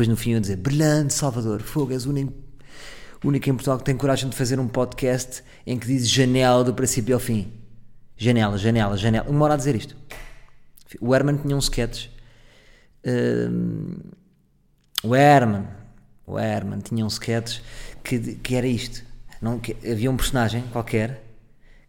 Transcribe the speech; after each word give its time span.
Depois 0.00 0.08
no 0.08 0.16
fim 0.16 0.30
eu 0.30 0.40
dizer, 0.40 0.56
brilhante 0.56 1.12
Salvador, 1.12 1.60
fogo, 1.60 1.92
és 1.92 2.06
o 2.06 2.08
único, 2.08 2.32
único 3.22 3.50
em 3.50 3.52
Portugal 3.52 3.76
que 3.76 3.84
tem 3.84 3.94
coragem 3.94 4.30
de 4.30 4.34
fazer 4.34 4.58
um 4.58 4.66
podcast 4.66 5.44
em 5.66 5.78
que 5.78 5.86
diz 5.86 6.08
janela 6.08 6.64
do 6.64 6.72
princípio 6.72 7.14
ao 7.14 7.20
fim. 7.20 7.52
Janela, 8.16 8.56
janela, 8.56 8.96
janela. 8.96 9.28
Uma 9.28 9.44
hora 9.44 9.52
a 9.52 9.56
dizer 9.58 9.74
isto. 9.74 9.94
O 11.02 11.14
Herman 11.14 11.36
tinha 11.36 11.54
um 11.54 11.58
sketch. 11.58 12.06
Um, 13.04 13.98
o 15.02 15.14
Herman, 15.14 15.66
o 16.26 16.38
Herman 16.38 16.78
tinha 16.78 17.04
um 17.04 17.08
sketch 17.08 17.60
que, 18.02 18.36
que 18.36 18.54
era 18.54 18.66
isto. 18.66 19.02
Não, 19.42 19.58
que, 19.58 19.76
havia 19.86 20.10
um 20.10 20.16
personagem 20.16 20.64
qualquer 20.72 21.22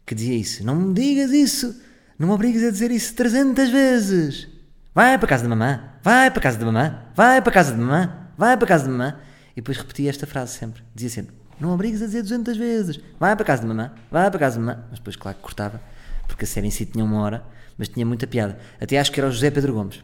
que 0.06 0.14
dizia 0.14 0.36
isso. 0.36 0.66
Não 0.66 0.76
me 0.76 0.94
digas 0.94 1.32
isso. 1.32 1.82
Não 2.20 2.28
me 2.28 2.34
obrigues 2.34 2.62
a 2.62 2.72
dizer 2.72 2.92
isso 2.92 3.16
300 3.16 3.70
vezes. 3.70 4.50
Vai 4.94 5.18
para 5.18 5.30
casa 5.30 5.44
da 5.44 5.50
mamã, 5.50 5.91
vai 6.04 6.32
para 6.32 6.42
casa 6.42 6.58
da 6.58 6.66
mamã, 6.66 7.00
vai 7.16 7.42
para 7.42 7.52
casa 7.52 7.72
da 7.72 7.78
mamã, 7.78 8.12
vai 8.38 8.58
para 8.58 8.68
casa 8.68 8.86
da 8.86 8.92
mamã. 8.92 9.16
E 9.52 9.56
depois 9.56 9.78
repetia 9.78 10.10
esta 10.10 10.26
frase 10.26 10.58
sempre. 10.58 10.84
Dizia 10.96 11.10
sempre: 11.10 11.36
Não 11.60 11.72
obrigues 11.74 12.02
a 12.02 12.06
dizer 12.06 12.22
200 12.22 12.58
vezes. 12.58 13.00
Vai 13.20 13.36
para 13.36 13.46
casa 13.46 13.62
da 13.62 13.68
mamã, 13.68 13.92
vai 14.10 14.30
para 14.30 14.40
casa 14.40 14.60
da 14.60 14.66
mamã. 14.66 14.84
Mas 14.90 15.00
depois, 15.00 15.16
claro 15.16 15.38
que 15.38 15.44
cortava, 15.44 15.82
porque 16.28 16.46
a 16.46 16.48
série 16.48 16.68
em 16.68 16.72
si 16.72 16.86
tinha 16.86 17.04
uma 17.04 17.22
hora, 17.22 17.44
mas 17.78 17.88
tinha 17.88 18.06
muita 18.06 18.26
piada. 18.28 18.58
Até 18.80 19.00
acho 19.00 19.12
que 19.12 19.20
era 19.20 19.28
o 19.30 19.32
José 19.32 19.52
Pedro 19.52 19.74
Gomes 19.74 20.02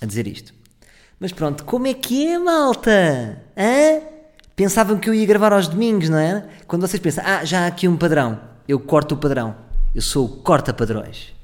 a 0.00 0.06
dizer 0.06 0.26
isto. 0.26 0.54
Mas 1.18 1.32
pronto, 1.32 1.64
como 1.64 1.86
é 1.86 1.94
que 1.94 2.26
é, 2.26 2.38
malta? 2.38 3.42
Hã? 3.56 4.02
Pensavam 4.56 4.98
que 4.98 5.08
eu 5.08 5.14
ia 5.14 5.26
gravar 5.26 5.52
aos 5.52 5.66
domingos, 5.66 6.08
não 6.08 6.18
é? 6.18 6.46
Quando 6.66 6.86
vocês 6.86 7.00
pensam, 7.00 7.24
ah, 7.26 7.44
já 7.44 7.64
há 7.64 7.66
aqui 7.66 7.88
um 7.88 7.96
padrão, 7.96 8.40
eu 8.68 8.78
corto 8.78 9.14
o 9.14 9.18
padrão. 9.18 9.56
Eu 9.94 10.02
sou 10.02 10.26
o 10.26 10.28
corta-padrões. 10.28 11.34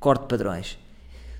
Corto 0.00 0.26
padrões. 0.26 0.78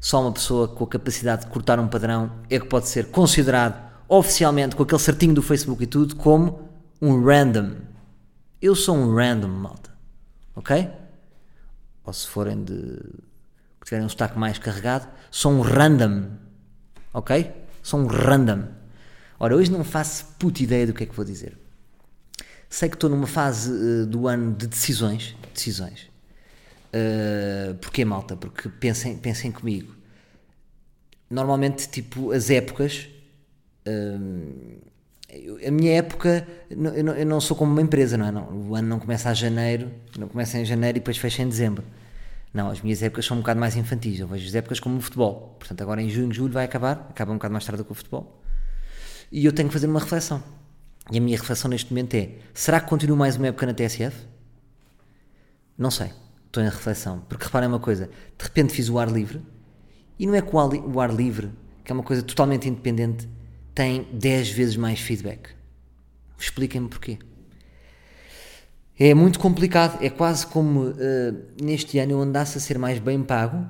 Só 0.03 0.21
uma 0.21 0.33
pessoa 0.33 0.67
com 0.67 0.83
a 0.83 0.89
capacidade 0.89 1.45
de 1.45 1.51
cortar 1.53 1.79
um 1.79 1.87
padrão 1.87 2.33
é 2.51 2.59
que 2.59 2.67
pode 2.67 2.89
ser 2.89 3.13
considerado 3.13 3.81
oficialmente, 4.09 4.75
com 4.75 4.83
aquele 4.83 5.01
certinho 5.01 5.33
do 5.33 5.41
Facebook 5.41 5.85
e 5.85 5.87
tudo, 5.87 6.17
como 6.17 6.69
um 7.01 7.25
random. 7.25 7.77
Eu 8.61 8.75
sou 8.75 8.97
um 8.97 9.15
random, 9.15 9.47
malta. 9.47 9.95
Ok? 10.57 10.91
Ou 12.05 12.13
se 12.13 12.27
forem 12.27 12.65
de. 12.65 12.75
que 13.81 13.85
tiverem 13.85 14.05
um 14.05 14.09
sotaque 14.09 14.37
mais 14.37 14.59
carregado, 14.59 15.07
sou 15.31 15.53
um 15.53 15.61
random. 15.61 16.31
Ok? 17.15 17.53
Sou 17.81 18.01
um 18.01 18.07
random. 18.07 18.65
Ora, 19.39 19.55
hoje 19.55 19.71
não 19.71 19.85
faço 19.85 20.27
puta 20.37 20.65
ideia 20.65 20.85
do 20.85 20.93
que 20.93 21.05
é 21.05 21.07
que 21.07 21.15
vou 21.15 21.25
dizer. 21.25 21.57
Sei 22.69 22.89
que 22.89 22.97
estou 22.97 23.09
numa 23.09 23.29
fase 23.29 23.71
uh, 23.71 24.07
do 24.07 24.27
ano 24.27 24.53
de 24.53 24.67
decisões. 24.67 25.37
Decisões. 25.55 26.12
Uh, 26.95 27.75
porquê, 27.77 28.05
malta? 28.05 28.37
Porque 28.37 28.69
pensem, 28.69 29.17
pensem 29.17 29.51
comigo. 29.51 29.95
Normalmente, 31.31 31.89
tipo, 31.89 32.33
as 32.33 32.51
épocas. 32.51 33.09
Uh, 33.87 34.81
a 35.67 35.71
minha 35.71 35.95
época, 35.95 36.47
eu 36.69 36.77
não, 36.77 37.15
eu 37.15 37.25
não, 37.27 37.41
sou 37.41 37.57
como 37.57 37.73
uma 37.73 37.81
empresa, 37.81 38.19
não 38.19 38.27
é? 38.27 38.31
Não, 38.31 38.69
o 38.69 38.77
ano 38.77 38.87
não 38.87 39.01
começa 39.01 39.31
a 39.31 39.35
janeiro, 39.35 39.91
não 40.19 40.29
começa 40.29 40.59
em 40.59 40.65
janeiro 40.65 40.99
e 40.99 41.01
depois 41.01 41.17
fecha 41.17 41.43
em 41.43 41.49
dezembro. 41.49 41.83
Não, 42.53 42.69
as 42.69 42.83
minhas 42.83 43.03
épocas 43.03 43.25
são 43.25 43.39
um 43.39 43.41
bocado 43.41 43.59
mais 43.59 43.75
infantis. 43.75 44.21
Eu 44.21 44.29
vejo 44.29 44.47
as 44.47 44.55
épocas 44.55 44.79
como 44.79 44.99
o 44.99 45.01
futebol. 45.01 45.57
Portanto, 45.59 45.81
agora 45.81 46.03
em 46.03 46.11
junho, 46.11 46.31
julho 46.35 46.53
vai 46.53 46.67
acabar, 46.67 47.07
acaba 47.09 47.33
um 47.33 47.37
bocado 47.37 47.53
mais 47.53 47.65
tarde 47.65 47.79
do 47.79 47.87
que 47.87 47.93
o 47.93 47.95
futebol. 47.95 48.43
E 49.31 49.43
eu 49.47 49.53
tenho 49.55 49.69
que 49.69 49.73
fazer 49.73 49.87
uma 49.87 50.01
reflexão. 50.01 50.43
E 51.11 51.17
a 51.17 51.21
minha 51.21 51.39
reflexão 51.39 51.71
neste 51.71 51.91
momento 51.91 52.15
é: 52.15 52.33
será 52.53 52.79
que 52.79 52.91
continuo 52.91 53.17
mais 53.17 53.37
uma 53.39 53.47
época 53.47 53.65
na 53.65 53.73
TSF? 53.73 54.15
Não 55.79 55.91
sei 55.91 56.11
estou 56.53 56.63
em 56.63 56.67
reflexão. 56.67 57.23
Porque 57.29 57.45
reparem 57.45 57.69
uma 57.69 57.81
coisa, 57.81 58.07
de 58.07 58.45
repente 58.45 58.73
fiz 58.75 58.89
o 58.89 58.99
ar 58.99 59.11
livre, 59.11 59.41
e 60.19 60.27
não 60.27 60.35
é 60.35 60.43
que 60.43 60.55
o 60.55 61.01
ar 61.01 61.13
livre, 61.13 61.51
que 61.83 61.91
é 61.91 61.95
uma 61.95 62.05
coisa 62.05 62.23
totalmente 62.23 62.69
independente, 62.69 63.29
tem 63.75 64.07
10 64.13 64.51
vezes 64.51 64.77
mais 64.77 65.01
feedback. 65.01 65.51
Expliquem-me 66.39 66.89
porquê. 66.89 67.19
É 68.99 69.15
muito 69.15 69.41
complicado, 69.41 69.99
é 70.05 70.11
quase 70.11 70.47
como 70.47 70.91
uh, 70.91 70.95
neste 71.61 71.99
ano 71.99 72.13
eu 72.13 72.21
andasse 72.21 72.59
a 72.59 72.61
ser 72.61 72.79
mais 72.79 72.99
bem 72.99 73.23
pago 73.23 73.67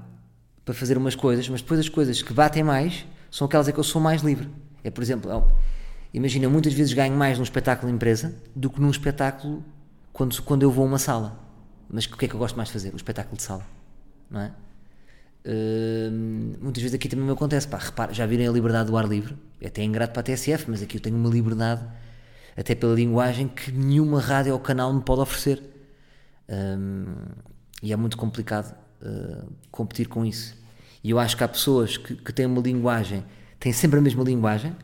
para 0.65 0.75
fazer 0.75 0.99
umas 0.99 1.15
coisas, 1.15 1.49
mas 1.49 1.63
depois 1.63 1.79
as 1.79 1.89
coisas 1.89 2.21
que 2.21 2.33
batem 2.33 2.63
mais 2.63 3.07
são 3.31 3.47
aquelas 3.47 3.69
em 3.69 3.73
que 3.73 3.79
eu 3.79 3.85
sou 3.85 4.01
mais 4.01 4.23
livre. 4.23 4.51
É, 4.83 4.91
por 4.91 5.03
exemplo, 5.03 5.31
imagina, 6.13 6.49
muitas 6.49 6.75
vezes 6.75 6.93
ganho 6.93 7.17
mais 7.17 7.39
num 7.39 7.45
espetáculo 7.45 7.89
de 7.89 7.95
empresa 7.95 8.35
do 8.55 8.69
que 8.69 8.81
num 8.81 8.91
espetáculo 8.91 9.65
quando, 10.13 10.43
quando 10.43 10.65
eu 10.65 10.71
vou 10.71 10.85
a 10.85 10.89
uma 10.89 10.99
sala. 10.99 11.52
Mas 11.93 12.07
o 12.07 12.17
que 12.17 12.25
é 12.25 12.29
que 12.29 12.35
eu 12.35 12.39
gosto 12.39 12.57
mais 12.57 12.69
de 12.69 12.73
fazer? 12.73 12.93
O 12.95 12.97
espetáculo 12.97 13.37
de 13.37 13.43
sala, 13.43 13.67
não 14.31 14.41
é? 14.41 14.53
Uh, 15.45 16.11
muitas 16.61 16.83
vezes 16.83 16.95
aqui 16.95 17.09
também 17.09 17.27
me 17.27 17.33
acontece, 17.33 17.69
pá, 17.69 17.77
repara, 17.77 18.15
já 18.15 18.25
virem 18.25 18.47
a 18.47 18.51
liberdade 18.51 18.89
do 18.89 18.97
ar 18.97 19.07
livre, 19.07 19.37
é 19.61 19.67
até 19.67 19.83
ingrato 19.83 20.13
para 20.13 20.21
a 20.21 20.23
TSF, 20.23 20.71
mas 20.71 20.81
aqui 20.83 20.97
eu 20.97 21.01
tenho 21.01 21.17
uma 21.17 21.29
liberdade, 21.29 21.85
até 22.57 22.75
pela 22.75 22.95
linguagem, 22.95 23.49
que 23.49 23.71
nenhuma 23.71 24.21
rádio 24.21 24.55
ou 24.55 24.61
canal 24.61 24.93
me 24.93 25.03
pode 25.03 25.21
oferecer. 25.21 25.63
e 27.83 27.93
é 27.93 27.97
muito 27.97 28.17
complicado 28.17 28.75
uh, 29.03 29.53
competir 29.71 30.09
com 30.09 30.25
isso. 30.25 30.57
E 31.05 31.11
eu 31.11 31.19
acho 31.19 31.37
que 31.37 31.45
há 31.45 31.49
pessoas 31.49 31.97
que, 31.97 32.15
que 32.15 32.33
têm 32.33 32.47
uma 32.47 32.61
linguagem, 32.61 33.25
têm 33.59 33.73
sempre 33.73 33.99
a 33.99 34.03
mesma 34.03 34.23
linguagem, 34.23 34.75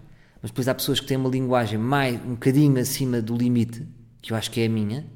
mas 0.42 0.50
depois 0.50 0.68
há 0.68 0.74
pessoas 0.74 1.00
que 1.00 1.06
têm 1.06 1.16
uma 1.16 1.30
linguagem 1.30 1.78
mais, 1.78 2.20
um 2.24 2.30
bocadinho 2.30 2.78
acima 2.78 3.22
do 3.22 3.36
limite, 3.36 3.86
que 4.20 4.32
eu 4.32 4.36
acho 4.36 4.50
que 4.50 4.60
é 4.60 4.66
a 4.66 4.68
minha, 4.68 5.06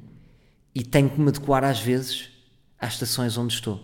e 0.75 0.83
tenho 0.83 1.09
que 1.09 1.19
me 1.19 1.29
adequar 1.29 1.63
às 1.63 1.79
vezes 1.79 2.29
às 2.79 2.93
estações 2.93 3.37
onde 3.37 3.53
estou. 3.53 3.81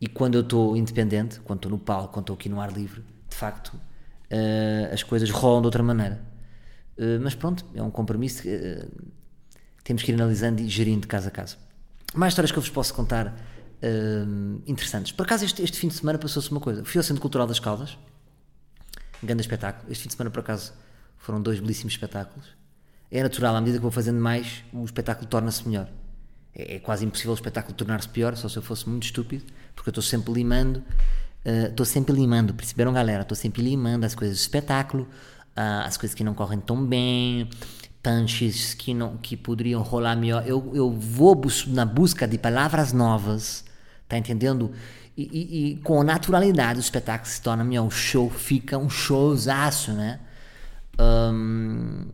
E 0.00 0.08
quando 0.08 0.34
eu 0.34 0.40
estou 0.40 0.76
independente, 0.76 1.40
quando 1.40 1.58
estou 1.58 1.70
no 1.70 1.78
palco, 1.78 2.12
quando 2.12 2.24
estou 2.24 2.34
aqui 2.34 2.48
no 2.48 2.60
ar 2.60 2.72
livre, 2.72 3.04
de 3.28 3.36
facto, 3.36 3.68
uh, 3.74 4.92
as 4.92 5.02
coisas 5.02 5.30
rolam 5.30 5.60
de 5.60 5.66
outra 5.66 5.82
maneira. 5.82 6.20
Uh, 6.98 7.22
mas 7.22 7.34
pronto, 7.34 7.64
é 7.74 7.82
um 7.82 7.90
compromisso 7.90 8.42
que 8.42 8.48
uh, 8.48 8.90
temos 9.84 10.02
que 10.02 10.10
ir 10.10 10.14
analisando 10.14 10.60
e 10.60 10.68
gerindo 10.68 11.02
de 11.02 11.06
caso 11.06 11.28
a 11.28 11.30
caso. 11.30 11.56
Mais 12.14 12.32
histórias 12.32 12.50
que 12.50 12.58
eu 12.58 12.62
vos 12.62 12.70
posso 12.70 12.92
contar 12.94 13.34
interessantes. 14.64 15.10
Por 15.10 15.24
acaso, 15.24 15.44
este, 15.44 15.60
este 15.60 15.76
fim 15.76 15.88
de 15.88 15.94
semana 15.94 16.16
passou-se 16.16 16.48
uma 16.52 16.60
coisa. 16.60 16.84
Fui 16.84 16.98
ao 16.98 17.02
Centro 17.02 17.20
Cultural 17.20 17.48
das 17.48 17.58
Caldas, 17.58 17.98
um 19.20 19.26
grande 19.26 19.42
espetáculo. 19.42 19.90
Este 19.90 20.02
fim 20.02 20.08
de 20.08 20.14
semana, 20.14 20.30
por 20.30 20.38
acaso, 20.38 20.72
foram 21.16 21.42
dois 21.42 21.58
belíssimos 21.58 21.94
espetáculos 21.94 22.62
é 23.12 23.22
natural, 23.22 23.54
à 23.54 23.60
medida 23.60 23.76
que 23.76 23.82
vou 23.82 23.90
fazendo 23.90 24.18
mais, 24.18 24.64
o 24.72 24.82
espetáculo 24.84 25.28
torna-se 25.28 25.68
melhor. 25.68 25.86
É, 26.54 26.76
é, 26.76 26.78
quase 26.78 27.04
impossível 27.04 27.32
o 27.32 27.34
espetáculo 27.34 27.74
tornar-se 27.74 28.08
pior, 28.08 28.36
só 28.36 28.48
se 28.48 28.56
eu 28.56 28.62
fosse 28.62 28.88
muito 28.88 29.04
estúpido, 29.04 29.44
porque 29.74 29.88
eu 29.88 29.92
estou 29.92 30.02
sempre 30.02 30.32
limando, 30.32 30.80
uh, 31.46 31.68
estou 31.70 31.86
sempre 31.86 32.14
limando, 32.14 32.52
perceberam 32.52 32.92
galera? 32.92 33.22
Estou 33.22 33.36
sempre 33.36 33.62
limando 33.62 34.04
as 34.04 34.14
coisas 34.14 34.36
do 34.36 34.40
espetáculo, 34.40 35.04
uh, 35.56 35.86
as 35.86 35.96
coisas 35.96 36.14
que 36.14 36.22
não 36.22 36.34
correm 36.34 36.60
tão 36.60 36.84
bem, 36.84 37.48
punches 38.02 38.74
que, 38.74 38.92
não, 38.92 39.16
que 39.16 39.36
poderiam 39.36 39.80
rolar 39.82 40.14
melhor. 40.14 40.46
Eu, 40.46 40.72
eu 40.74 40.90
vou 40.90 41.34
bus 41.34 41.66
na 41.66 41.86
busca 41.86 42.28
de 42.28 42.36
palavras 42.36 42.92
novas, 42.92 43.64
tá 44.06 44.18
entendendo? 44.18 44.72
E, 45.16 45.22
e, 45.22 45.72
e, 45.72 45.76
com 45.76 46.02
naturalidade 46.02 46.78
o 46.78 46.80
espetáculo 46.80 47.30
se 47.30 47.40
torna 47.40 47.64
melhor, 47.64 47.86
o 47.86 47.90
show 47.90 48.28
fica 48.28 48.76
um 48.76 48.90
showzaço, 48.90 49.92
né? 49.92 50.20
Um, 50.98 52.08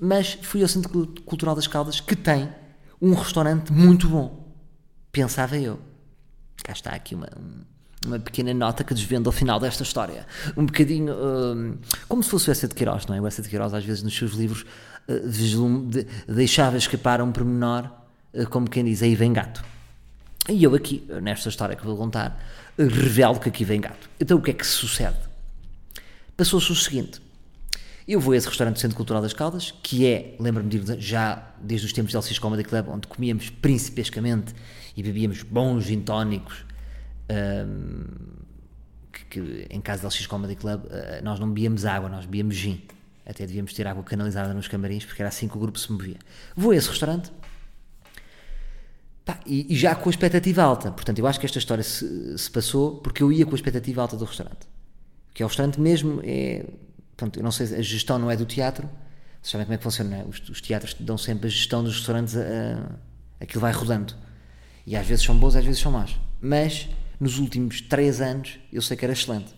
mas 0.00 0.38
fui 0.42 0.62
ao 0.62 0.68
Centro 0.68 1.06
Cultural 1.24 1.54
das 1.54 1.68
Caldas 1.68 2.00
que 2.00 2.16
tem 2.16 2.48
um 3.00 3.14
restaurante 3.14 3.72
muito 3.72 4.08
bom. 4.08 4.52
Pensava 5.12 5.58
eu. 5.58 5.80
Cá 6.62 6.72
está 6.72 6.90
aqui 6.90 7.14
uma, 7.14 7.28
uma 8.06 8.18
pequena 8.18 8.52
nota 8.54 8.84
que 8.84 8.92
desvenda 8.94 9.28
ao 9.28 9.32
final 9.32 9.58
desta 9.58 9.82
história. 9.82 10.26
Um 10.56 10.66
bocadinho 10.66 11.12
hum, 11.14 11.78
como 12.08 12.22
se 12.22 12.30
fosse 12.30 12.50
o 12.50 12.52
Essa 12.52 12.68
de 12.68 12.74
Queiroz, 12.74 13.06
não 13.06 13.14
é? 13.14 13.20
O 13.20 13.26
Essa 13.26 13.42
de 13.42 13.48
Queiroz, 13.48 13.72
às 13.74 13.84
vezes, 13.84 14.02
nos 14.02 14.16
seus 14.16 14.32
livros, 14.32 14.64
uh, 15.08 15.86
de- 15.88 16.06
deixava 16.28 16.76
escapar 16.76 17.20
um 17.22 17.32
pormenor, 17.32 17.90
uh, 18.34 18.46
como 18.50 18.68
quem 18.68 18.84
diz, 18.84 19.02
aí 19.02 19.14
vem 19.14 19.32
gato. 19.32 19.64
E 20.48 20.62
eu 20.62 20.74
aqui, 20.74 21.06
nesta 21.22 21.48
história 21.48 21.76
que 21.76 21.84
vou 21.84 21.96
contar, 21.96 22.38
uh, 22.78 22.82
revelo 22.86 23.40
que 23.40 23.48
aqui 23.48 23.64
vem 23.64 23.80
gato. 23.80 24.08
Então 24.20 24.38
o 24.38 24.42
que 24.42 24.50
é 24.50 24.54
que 24.54 24.66
sucede? 24.66 25.16
Passou-se 26.36 26.70
o 26.70 26.76
seguinte. 26.76 27.20
Eu 28.10 28.18
vou 28.18 28.34
a 28.34 28.36
esse 28.36 28.48
restaurante 28.48 28.74
do 28.74 28.80
Centro 28.80 28.96
Cultural 28.96 29.22
das 29.22 29.32
Caldas, 29.32 29.72
que 29.84 30.04
é, 30.04 30.34
lembro-me 30.40 30.68
de 30.68 31.00
já 31.00 31.54
desde 31.60 31.86
os 31.86 31.92
tempos 31.92 32.10
de 32.10 32.16
Elsis 32.16 32.40
Comedy 32.40 32.64
Club, 32.64 32.88
onde 32.88 33.06
comíamos 33.06 33.50
principescamente 33.50 34.52
e 34.96 35.02
bebíamos 35.04 35.44
bons 35.44 35.84
gin 35.84 36.00
tónicos, 36.00 36.64
hum, 37.30 38.02
que, 39.12 39.24
que 39.26 39.66
em 39.70 39.80
casa 39.80 40.00
de 40.00 40.06
LX 40.08 40.26
Comedy 40.26 40.56
Club 40.56 40.86
eh, 40.90 41.20
nós 41.22 41.38
não 41.38 41.46
bebíamos 41.46 41.84
água, 41.84 42.08
nós 42.08 42.24
bebíamos 42.24 42.56
gin. 42.56 42.82
Até 43.24 43.46
devíamos 43.46 43.72
ter 43.74 43.86
água 43.86 44.02
canalizada 44.02 44.52
nos 44.52 44.66
camarins, 44.66 45.04
porque 45.04 45.22
era 45.22 45.28
assim 45.28 45.46
que 45.46 45.56
o 45.56 45.60
grupo 45.60 45.78
se 45.78 45.92
movia. 45.92 46.16
Vou 46.56 46.72
a 46.72 46.74
esse 46.74 46.88
restaurante, 46.88 47.30
Pá, 49.24 49.38
e, 49.46 49.72
e 49.72 49.76
já 49.76 49.94
com 49.94 50.08
a 50.08 50.10
expectativa 50.10 50.64
alta. 50.64 50.90
Portanto, 50.90 51.20
eu 51.20 51.28
acho 51.28 51.38
que 51.38 51.46
esta 51.46 51.60
história 51.60 51.84
se, 51.84 52.36
se 52.36 52.50
passou 52.50 52.96
porque 52.96 53.22
eu 53.22 53.30
ia 53.30 53.46
com 53.46 53.52
a 53.52 53.54
expectativa 53.54 54.02
alta 54.02 54.16
do 54.16 54.24
restaurante. 54.24 54.66
Porque 55.28 55.44
é 55.44 55.46
o 55.46 55.48
restaurante 55.48 55.80
mesmo, 55.80 56.20
é. 56.24 56.66
Pronto, 57.20 57.38
eu 57.38 57.42
não 57.42 57.52
sei, 57.52 57.76
a 57.76 57.82
gestão 57.82 58.18
não 58.18 58.30
é 58.30 58.36
do 58.36 58.46
teatro. 58.46 58.88
Vocês 59.42 59.52
sabem 59.52 59.66
como 59.66 59.74
é 59.74 59.76
que 59.76 59.82
funciona, 59.84 60.16
é? 60.16 60.24
Os, 60.24 60.40
os 60.48 60.60
teatros 60.62 60.94
dão 60.98 61.18
sempre 61.18 61.48
a 61.48 61.50
gestão 61.50 61.84
dos 61.84 61.96
restaurantes, 61.96 62.34
a, 62.34 62.40
a- 62.40 63.42
aquilo 63.44 63.60
vai 63.60 63.72
rodando. 63.72 64.14
E 64.86 64.96
às 64.96 65.06
vezes 65.06 65.22
são 65.22 65.38
bons, 65.38 65.54
às 65.54 65.62
vezes 65.64 65.80
são 65.82 65.92
maus. 65.92 66.18
Mas 66.40 66.88
nos 67.20 67.38
últimos 67.38 67.82
três 67.82 68.22
anos 68.22 68.58
eu 68.72 68.80
sei 68.80 68.96
que 68.96 69.04
era 69.04 69.12
excelente. 69.12 69.54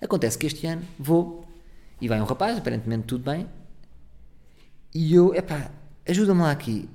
Acontece 0.00 0.38
que 0.38 0.46
este 0.46 0.64
ano 0.68 0.82
vou 0.96 1.44
e 2.00 2.06
vai 2.06 2.20
um 2.20 2.24
rapaz, 2.24 2.56
aparentemente 2.56 3.06
tudo 3.08 3.28
bem, 3.28 3.48
e 4.94 5.14
eu, 5.14 5.34
epá, 5.34 5.70
ajuda-me 6.08 6.42
lá 6.42 6.50
aqui. 6.52 6.88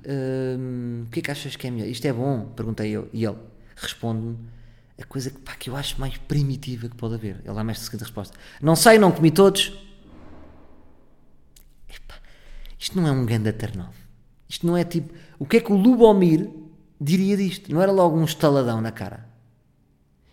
hum, 0.58 1.04
o 1.06 1.10
que 1.10 1.18
é 1.20 1.22
que 1.22 1.30
achas 1.30 1.56
que 1.56 1.66
é 1.66 1.70
melhor? 1.70 1.88
Isto 1.88 2.06
é 2.06 2.12
bom? 2.12 2.46
Perguntei 2.56 2.90
eu. 2.90 3.08
E 3.12 3.24
ele 3.24 3.36
responde-me 3.76 4.38
a 5.00 5.04
coisa 5.04 5.30
que, 5.30 5.38
pá, 5.38 5.54
que 5.54 5.70
eu 5.70 5.76
acho 5.76 6.00
mais 6.00 6.16
primitiva 6.16 6.88
que 6.88 6.96
pode 6.96 7.14
haver. 7.14 7.40
Ele 7.44 7.54
dá-me 7.54 7.70
esta 7.70 7.84
seguinte 7.84 8.02
resposta: 8.02 8.36
Não 8.60 8.74
sei, 8.74 8.98
não 8.98 9.12
comi 9.12 9.30
todos. 9.30 9.72
Epá, 11.88 12.16
isto 12.78 12.96
não 12.96 13.06
é 13.06 13.12
um 13.12 13.24
ganda 13.24 13.52
turn-off. 13.52 13.96
Isto 14.48 14.66
não 14.66 14.76
é 14.76 14.84
tipo. 14.84 15.14
O 15.38 15.46
que 15.46 15.58
é 15.58 15.60
que 15.60 15.72
o 15.72 15.76
Lubomir 15.76 16.50
diria 17.00 17.36
disto? 17.36 17.72
Não 17.72 17.80
era 17.80 17.92
logo 17.92 18.16
um 18.16 18.24
estaladão 18.24 18.80
na 18.80 18.90
cara. 18.90 19.28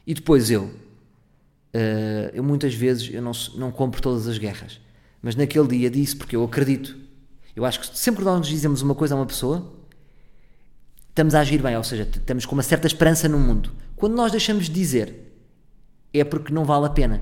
E 0.06 0.14
depois 0.14 0.50
eu. 0.50 0.64
Uh, 0.64 2.32
eu 2.34 2.44
muitas 2.44 2.74
vezes 2.74 3.14
eu 3.14 3.22
não, 3.22 3.34
não 3.56 3.70
compro 3.70 4.02
todas 4.02 4.28
as 4.28 4.38
guerras, 4.38 4.80
mas 5.22 5.36
naquele 5.36 5.68
dia 5.68 5.90
disse 5.90 6.16
porque 6.16 6.36
eu 6.36 6.44
acredito. 6.44 6.96
Eu 7.56 7.66
acho 7.66 7.80
que 7.80 7.98
sempre 7.98 8.20
que 8.20 8.26
nós 8.26 8.48
dizemos 8.48 8.82
uma 8.82 8.96
coisa 8.96 9.14
a 9.14 9.18
uma 9.18 9.26
pessoa, 9.26 9.74
estamos 11.16 11.34
a 11.34 11.40
agir 11.40 11.62
bem, 11.62 11.78
ou 11.78 11.84
seja, 11.84 12.04
estamos 12.04 12.46
com 12.46 12.54
uma 12.56 12.62
certa 12.62 12.88
esperança 12.88 13.30
no 13.30 13.40
mundo. 13.40 13.72
Quando 13.96 14.16
nós 14.16 14.34
deixamos 14.34 14.66
de 14.66 14.74
dizer, 14.74 15.32
é 16.14 16.26
porque 16.26 16.54
não 16.54 16.66
vale 16.66 16.88
a 16.88 16.90
pena. 16.90 17.22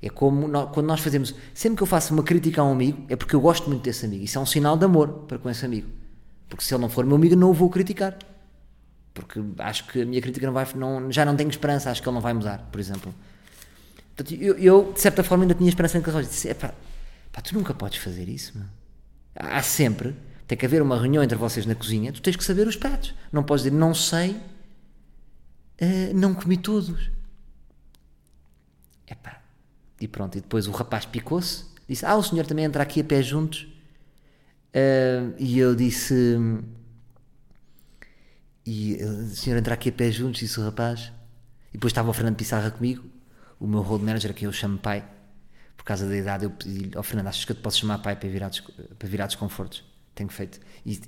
É 0.00 0.08
como 0.08 0.48
nó- 0.48 0.66
quando 0.68 0.86
nós 0.86 1.00
fazemos, 1.00 1.34
sempre 1.52 1.76
que 1.76 1.82
eu 1.82 1.86
faço 1.86 2.14
uma 2.14 2.22
crítica 2.22 2.62
a 2.62 2.64
um 2.64 2.72
amigo, 2.72 3.04
é 3.06 3.14
porque 3.16 3.36
eu 3.36 3.40
gosto 3.42 3.68
muito 3.68 3.82
desse 3.82 4.06
amigo. 4.06 4.24
Isso 4.24 4.38
é 4.38 4.40
um 4.40 4.46
sinal 4.46 4.78
de 4.78 4.86
amor 4.86 5.08
para 5.28 5.38
com 5.38 5.50
esse 5.50 5.62
amigo. 5.64 5.88
Porque 6.48 6.64
se 6.64 6.72
ele 6.74 6.80
não 6.80 6.88
for 6.88 7.04
meu 7.04 7.16
amigo, 7.16 7.36
não 7.36 7.50
o 7.50 7.52
vou 7.52 7.68
criticar. 7.68 8.16
Porque 9.12 9.38
acho 9.58 9.86
que 9.88 10.00
a 10.00 10.06
minha 10.06 10.22
crítica 10.22 10.46
não 10.46 10.54
vai, 10.54 10.66
não, 10.74 11.12
já 11.12 11.24
não 11.26 11.36
tenho 11.36 11.50
esperança, 11.50 11.90
acho 11.90 12.02
que 12.02 12.08
ele 12.08 12.14
não 12.14 12.22
vai 12.22 12.32
mudar, 12.32 12.66
por 12.72 12.80
exemplo. 12.80 13.14
Portanto, 14.16 14.40
eu, 14.40 14.56
eu, 14.58 14.92
de 14.92 15.00
certa 15.00 15.22
forma, 15.22 15.44
ainda 15.44 15.54
tinha 15.54 15.68
esperança 15.68 15.98
naquela 15.98 16.14
coisa. 16.14 16.30
Disse: 16.30 16.48
"Epá, 16.48 16.72
pá, 17.30 17.40
tu 17.42 17.54
nunca 17.54 17.74
podes 17.74 17.98
fazer 17.98 18.26
isso, 18.28 18.52
meu. 18.56 18.66
Há 19.36 19.62
sempre, 19.62 20.14
tem 20.46 20.58
que 20.58 20.66
haver 20.66 20.82
uma 20.82 20.98
reunião 20.98 21.22
entre 21.22 21.36
vocês 21.36 21.64
na 21.64 21.74
cozinha, 21.74 22.12
tu 22.12 22.20
tens 22.20 22.36
que 22.36 22.44
saber 22.44 22.66
os 22.66 22.76
pratos. 22.76 23.14
Não 23.32 23.42
podes 23.42 23.64
dizer, 23.64 23.76
não 23.76 23.94
sei, 23.94 24.40
eh, 25.78 26.12
não 26.12 26.34
comi 26.34 26.56
todos. 26.56 27.10
Epá. 29.06 29.40
E 30.00 30.06
pronto, 30.08 30.36
e 30.36 30.40
depois 30.40 30.66
o 30.66 30.72
rapaz 30.72 31.06
picou-se, 31.06 31.64
disse: 31.88 32.04
Ah, 32.04 32.16
o 32.16 32.22
senhor 32.22 32.46
também 32.46 32.64
entra 32.64 32.82
aqui 32.82 33.00
a 33.00 33.04
pé 33.04 33.22
juntos. 33.22 33.66
Eh, 34.72 35.32
e 35.38 35.58
eu 35.58 35.74
disse. 35.74 36.14
E 38.66 38.94
ele, 38.94 39.04
o 39.04 39.36
senhor 39.36 39.56
entra 39.58 39.74
aqui 39.74 39.88
a 39.88 39.92
pé 39.92 40.10
juntos, 40.10 40.40
disse 40.40 40.60
o 40.60 40.64
rapaz. 40.64 41.12
E 41.70 41.72
depois 41.74 41.90
estava 41.90 42.10
o 42.10 42.12
Fernando 42.12 42.36
Pissarra 42.36 42.70
comigo, 42.70 43.04
o 43.58 43.66
meu 43.66 43.82
road 43.82 44.04
manager, 44.04 44.30
a 44.30 44.34
quem 44.34 44.46
eu 44.46 44.52
chamo 44.52 44.78
pai. 44.78 45.04
Por 45.76 45.84
causa 45.84 46.08
da 46.08 46.16
idade, 46.16 46.44
eu 46.44 46.50
pedi-lhe: 46.50 46.92
Ó 46.96 47.02
Fernando, 47.02 47.28
achas 47.28 47.44
que 47.44 47.52
eu 47.52 47.56
te 47.56 47.62
posso 47.62 47.78
chamar 47.78 47.98
pai 47.98 48.16
para 48.16 48.28
virar, 48.28 48.50
para 48.98 49.08
virar 49.08 49.26
desconfortos? 49.26 49.93
Tenho 50.14 50.28
feito 50.30 50.60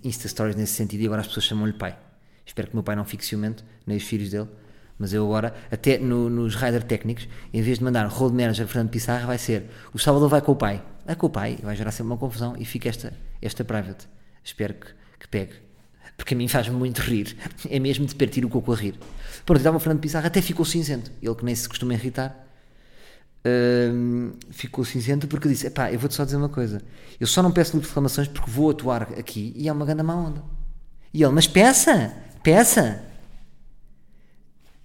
Insta 0.03 0.29
Stories 0.29 0.57
nesse 0.57 0.73
sentido 0.75 1.01
e 1.03 1.07
agora 1.07 1.21
as 1.21 1.27
pessoas 1.29 1.45
chamam-lhe 1.47 1.73
pai. 1.73 1.97
Espero 2.45 2.69
que 2.69 2.75
o 2.75 2.77
meu 2.77 2.83
pai 2.83 2.97
não 2.97 3.05
fique 3.05 3.25
ciumento, 3.25 3.65
nem 3.87 3.97
os 3.97 4.03
filhos 4.03 4.31
dele. 4.31 4.49
Mas 4.99 5.13
eu 5.13 5.25
agora, 5.25 5.55
até 5.71 5.99
no- 5.99 6.31
nos 6.31 6.55
rider 6.55 6.83
técnicos, 6.83 7.29
em 7.53 7.61
vez 7.61 7.79
de 7.79 7.85
mandar 7.85 8.07
road 8.07 8.35
manager 8.35 8.67
Fernando 8.67 8.91
Pissarra, 8.91 9.27
vai 9.27 9.37
ser 9.39 9.65
o 9.93 9.99
Salvador 9.99 10.29
vai 10.29 10.41
com 10.41 10.53
o 10.53 10.57
pai. 10.57 10.83
Vai 11.05 11.15
com 11.15 11.27
o 11.27 11.31
pai, 11.31 11.59
vai 11.63 11.77
gerar 11.77 11.93
sempre 11.93 12.07
uma 12.13 12.17
confusão 12.17 12.55
e 12.59 12.65
fica 12.65 12.89
esta, 12.89 13.13
esta 13.43 13.63
private. 13.65 14.09
Espero 14.43 14.75
que, 14.75 14.87
que 15.21 15.29
pegue. 15.29 15.53
Porque 16.17 16.33
a 16.35 16.37
mim 16.37 16.49
faz-me 16.49 16.75
muito 16.75 17.01
rir. 17.01 17.37
É 17.69 17.79
mesmo 17.79 18.07
de 18.07 18.15
partir 18.15 18.45
o 18.45 18.49
coco 18.49 18.73
a 18.73 18.77
rir. 18.77 18.95
Pronto, 19.45 19.59
estava 19.59 19.77
o 19.77 19.81
Fernando 19.81 20.01
Pissarra, 20.01 20.29
até 20.29 20.41
ficou 20.41 20.65
cinzento. 20.65 21.11
Ele 21.23 21.35
que 21.35 21.45
nem 21.45 21.55
se 21.55 21.69
costuma 21.69 21.93
irritar. 21.95 22.46
Hum, 23.93 24.33
ficou 24.51 24.85
cinzento 24.85 25.27
porque 25.29 25.49
disse: 25.49 25.67
Epá, 25.67 25.93
eu 25.93 25.99
vou-te 25.99 26.15
só 26.15 26.25
dizer 26.25 26.37
uma 26.37 26.49
coisa. 26.49 26.83
Eu 27.21 27.27
só 27.27 27.43
não 27.43 27.51
peço 27.53 27.73
livre 27.73 27.83
de 27.83 27.89
reclamações 27.89 28.29
porque 28.29 28.51
vou 28.51 28.71
atuar 28.71 29.03
aqui 29.19 29.53
e 29.57 29.69
é 29.69 29.73
uma 29.73 29.85
grande 29.87 30.03
má 30.03 30.15
onda. 30.15 30.43
E 31.13 31.23
ele: 31.23 31.33
Mas 31.33 31.47
peça, 31.47 32.15
peça. 32.43 33.03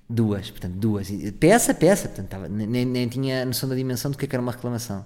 Duas, 0.10 0.50
portanto, 0.52 0.74
duas. 0.76 1.10
Peça, 1.40 1.74
peça. 1.74 2.08
Portanto, 2.10 2.26
estava- 2.26 2.50
nem, 2.50 2.86
nem 2.86 3.08
tinha 3.08 3.46
noção 3.46 3.70
da 3.70 3.76
dimensão 3.76 4.12
do 4.12 4.18
que, 4.18 4.26
é 4.26 4.28
que 4.28 4.36
era 4.36 4.42
uma 4.42 4.52
reclamação. 4.52 5.06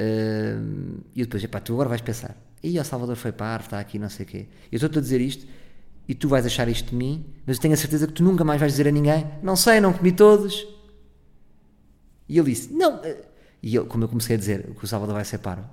Hum, 0.00 0.98
e 1.14 1.22
depois, 1.22 1.42
epá, 1.42 1.60
tu 1.60 1.72
agora 1.74 1.88
vais 1.88 2.00
pensar. 2.02 2.36
E 2.62 2.78
o 2.78 2.84
Salvador 2.84 3.16
foi 3.16 3.32
para 3.32 3.56
a 3.56 3.60
está 3.60 3.80
aqui, 3.80 3.98
não 3.98 4.08
sei 4.08 4.24
o 4.24 4.28
quê. 4.28 4.46
Eu 4.70 4.76
estou-te 4.76 4.98
a 4.98 5.00
dizer 5.00 5.20
isto 5.20 5.46
e 6.08 6.14
tu 6.14 6.28
vais 6.28 6.44
achar 6.46 6.68
isto 6.68 6.90
de 6.90 6.96
mim, 6.96 7.24
mas 7.46 7.56
eu 7.56 7.62
tenho 7.62 7.74
a 7.74 7.76
certeza 7.76 8.06
que 8.06 8.12
tu 8.12 8.22
nunca 8.22 8.44
mais 8.44 8.60
vais 8.60 8.72
dizer 8.72 8.86
a 8.86 8.90
ninguém: 8.92 9.26
Não 9.42 9.56
sei, 9.56 9.80
não 9.80 9.92
comi 9.92 10.12
todos. 10.12 10.66
E 12.28 12.38
ele 12.38 12.50
disse: 12.50 12.72
Não. 12.72 13.02
eh", 13.04 13.24
E 13.62 13.76
ele, 13.76 13.86
como 13.86 14.04
eu 14.04 14.08
comecei 14.08 14.34
a 14.36 14.38
dizer 14.38 14.74
que 14.74 14.84
o 14.84 14.88
Salvador 14.88 15.14
vai 15.14 15.24
ser 15.24 15.38
parvo, 15.38 15.68